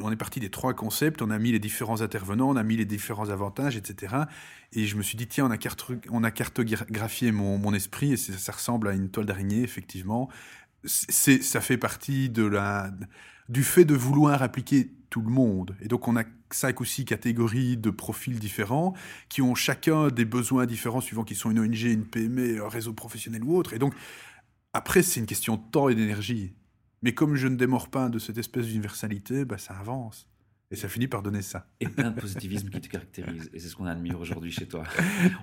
On 0.00 0.12
est 0.12 0.16
parti 0.16 0.38
des 0.38 0.50
trois 0.50 0.74
concepts, 0.74 1.22
on 1.22 1.30
a 1.30 1.38
mis 1.38 1.52
les 1.52 1.58
différents 1.58 2.02
intervenants, 2.02 2.50
on 2.50 2.56
a 2.56 2.62
mis 2.62 2.76
les 2.76 2.84
différents 2.84 3.30
avantages, 3.30 3.76
etc. 3.76 4.14
Et 4.72 4.86
je 4.86 4.94
me 4.94 5.02
suis 5.02 5.16
dit 5.16 5.26
tiens, 5.26 5.46
on 5.46 5.50
a, 5.50 5.56
on 6.10 6.22
a 6.22 6.30
cartographié 6.30 7.32
mon, 7.32 7.58
mon 7.58 7.74
esprit 7.74 8.12
et 8.12 8.16
ça 8.16 8.52
ressemble 8.52 8.88
à 8.88 8.92
une 8.92 9.10
toile 9.10 9.26
d'araignée, 9.26 9.62
effectivement. 9.62 10.28
C'est, 10.84 11.42
ça 11.42 11.60
fait 11.60 11.78
partie 11.78 12.28
de 12.28 12.44
la, 12.44 12.90
du 13.48 13.64
fait 13.64 13.84
de 13.84 13.94
vouloir 13.94 14.42
appliquer 14.42 14.92
tout 15.10 15.20
le 15.20 15.30
monde. 15.30 15.76
Et 15.80 15.88
donc 15.88 16.08
on 16.08 16.16
a 16.16 16.24
cinq 16.50 16.80
ou 16.80 16.84
six 16.84 17.04
catégories 17.04 17.76
de 17.76 17.90
profils 17.90 18.38
différents 18.38 18.94
qui 19.28 19.42
ont 19.42 19.54
chacun 19.54 20.08
des 20.08 20.24
besoins 20.24 20.66
différents 20.66 21.00
suivant 21.00 21.24
qu'ils 21.24 21.36
sont 21.36 21.50
une 21.50 21.58
ONG, 21.58 21.82
une 21.82 22.06
PME, 22.06 22.64
un 22.64 22.68
réseau 22.68 22.92
professionnel 22.92 23.44
ou 23.44 23.56
autre. 23.56 23.74
Et 23.74 23.78
donc 23.78 23.94
après 24.72 25.02
c'est 25.02 25.20
une 25.20 25.26
question 25.26 25.56
de 25.56 25.62
temps 25.70 25.88
et 25.88 25.94
d'énergie. 25.94 26.54
Mais 27.02 27.12
comme 27.12 27.34
je 27.34 27.48
ne 27.48 27.56
démords 27.56 27.88
pas 27.88 28.08
de 28.08 28.18
cette 28.18 28.38
espèce 28.38 28.66
d'universalité, 28.66 29.44
bah, 29.44 29.58
ça 29.58 29.74
avance. 29.74 30.30
Et 30.72 30.76
ça 30.76 30.88
finit 30.88 31.08
par 31.08 31.22
donner 31.22 31.42
ça. 31.42 31.66
Et 31.80 31.88
plein 31.88 32.12
de 32.12 32.20
positivisme 32.20 32.68
qui 32.68 32.80
te 32.80 32.86
caractérise. 32.86 33.50
Et 33.52 33.58
c'est 33.58 33.68
ce 33.68 33.74
qu'on 33.74 33.86
admire 33.86 34.20
aujourd'hui 34.20 34.52
chez 34.52 34.68
toi. 34.68 34.84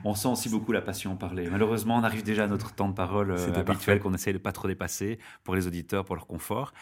On 0.05 0.15
sent 0.15 0.29
aussi 0.29 0.47
beaucoup 0.47 0.71
la 0.71 0.81
passion 0.81 1.11
en 1.11 1.15
parler. 1.17 1.49
Malheureusement, 1.49 1.97
on 1.97 2.03
arrive 2.03 2.23
déjà 2.23 2.45
à 2.45 2.47
notre 2.47 2.73
temps 2.73 2.87
de 2.87 2.93
parole 2.93 3.31
euh, 3.31 3.53
habituel 3.53 3.99
qu'on 3.99 4.13
essaie 4.13 4.31
de 4.31 4.37
pas 4.37 4.53
trop 4.53 4.69
dépasser 4.69 5.19
pour 5.43 5.53
les 5.55 5.67
auditeurs, 5.67 6.05
pour 6.05 6.15
leur 6.15 6.27
confort. 6.27 6.73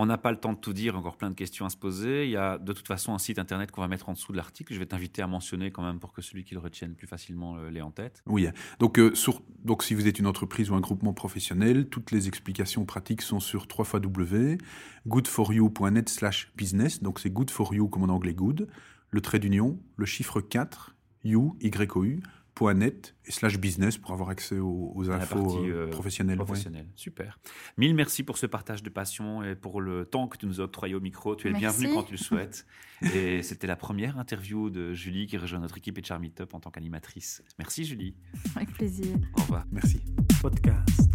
On 0.00 0.06
n'a 0.06 0.16
pas 0.16 0.30
le 0.30 0.36
temps 0.36 0.52
de 0.52 0.58
tout 0.58 0.72
dire, 0.72 0.96
encore 0.96 1.16
plein 1.16 1.28
de 1.28 1.34
questions 1.34 1.66
à 1.66 1.70
se 1.70 1.76
poser. 1.76 2.24
Il 2.24 2.30
y 2.30 2.36
a 2.36 2.58
de 2.58 2.72
toute 2.72 2.86
façon 2.86 3.14
un 3.14 3.18
site 3.18 3.40
internet 3.40 3.72
qu'on 3.72 3.80
va 3.80 3.88
mettre 3.88 4.08
en 4.08 4.12
dessous 4.12 4.30
de 4.30 4.36
l'article. 4.36 4.72
Je 4.72 4.78
vais 4.78 4.86
t'inviter 4.86 5.22
à 5.22 5.26
mentionner 5.26 5.72
quand 5.72 5.82
même 5.82 5.98
pour 5.98 6.12
que 6.12 6.22
celui 6.22 6.44
qui 6.44 6.54
le 6.54 6.60
retienne 6.60 6.94
plus 6.94 7.08
facilement 7.08 7.56
euh, 7.56 7.68
l'ait 7.68 7.80
en 7.80 7.90
tête. 7.90 8.22
Oui, 8.26 8.46
donc, 8.78 9.00
euh, 9.00 9.12
donc 9.64 9.82
si 9.82 9.94
vous 9.94 10.06
êtes 10.06 10.20
une 10.20 10.28
entreprise 10.28 10.70
ou 10.70 10.76
un 10.76 10.80
groupement 10.80 11.12
professionnel, 11.12 11.88
toutes 11.88 12.12
les 12.12 12.28
explications 12.28 12.84
pratiques 12.84 13.22
sont 13.22 13.40
sur 13.40 13.66
www.goodforyou.net 13.76 16.08
slash 16.08 16.52
business. 16.56 17.02
Donc 17.02 17.18
c'est 17.18 17.30
good 17.30 17.50
for 17.50 17.74
you 17.74 17.88
comme 17.88 18.04
en 18.04 18.14
anglais 18.14 18.34
good, 18.34 18.68
le 19.10 19.20
trait 19.20 19.40
d'union, 19.40 19.80
le 19.96 20.06
chiffre 20.06 20.40
4, 20.40 20.94
you, 21.24 21.56
y-o-u, 21.60 22.22
net 22.74 23.14
et 23.24 23.30
slash 23.30 23.58
business 23.58 23.96
pour 23.96 24.12
avoir 24.12 24.30
accès 24.30 24.58
aux, 24.58 25.10
infos 25.10 25.64
euh, 25.64 25.86
euh, 25.86 25.90
professionnelles. 25.90 26.38
Super. 26.96 27.38
Mille 27.76 27.94
merci 27.94 28.22
pour 28.22 28.38
ce 28.38 28.46
partage 28.46 28.82
de 28.82 28.90
passion 28.90 29.42
et 29.42 29.54
pour 29.54 29.80
le 29.80 30.04
temps 30.04 30.28
que 30.28 30.36
tu 30.36 30.46
nous 30.46 30.60
as 30.60 30.64
octroyé 30.64 30.94
au 30.94 31.00
micro. 31.00 31.36
Tu 31.36 31.48
es 31.48 31.50
le 31.50 31.56
bienvenu 31.56 31.94
quand 31.94 32.02
tu 32.02 32.12
le 32.12 32.18
souhaites. 32.18 32.66
et 33.14 33.42
c'était 33.42 33.66
la 33.66 33.76
première 33.76 34.18
interview 34.18 34.70
de 34.70 34.92
Julie 34.92 35.26
qui 35.26 35.36
rejoint 35.36 35.60
notre 35.60 35.78
équipe 35.78 35.98
et 35.98 36.04
Charmy 36.04 36.30
Top 36.30 36.54
en 36.54 36.60
tant 36.60 36.70
qu'animatrice. 36.70 37.42
Merci 37.58 37.84
Julie. 37.84 38.14
Avec 38.56 38.72
plaisir. 38.72 39.16
Au 39.36 39.42
revoir. 39.42 39.64
Merci. 39.70 40.00
Podcast. 40.42 41.08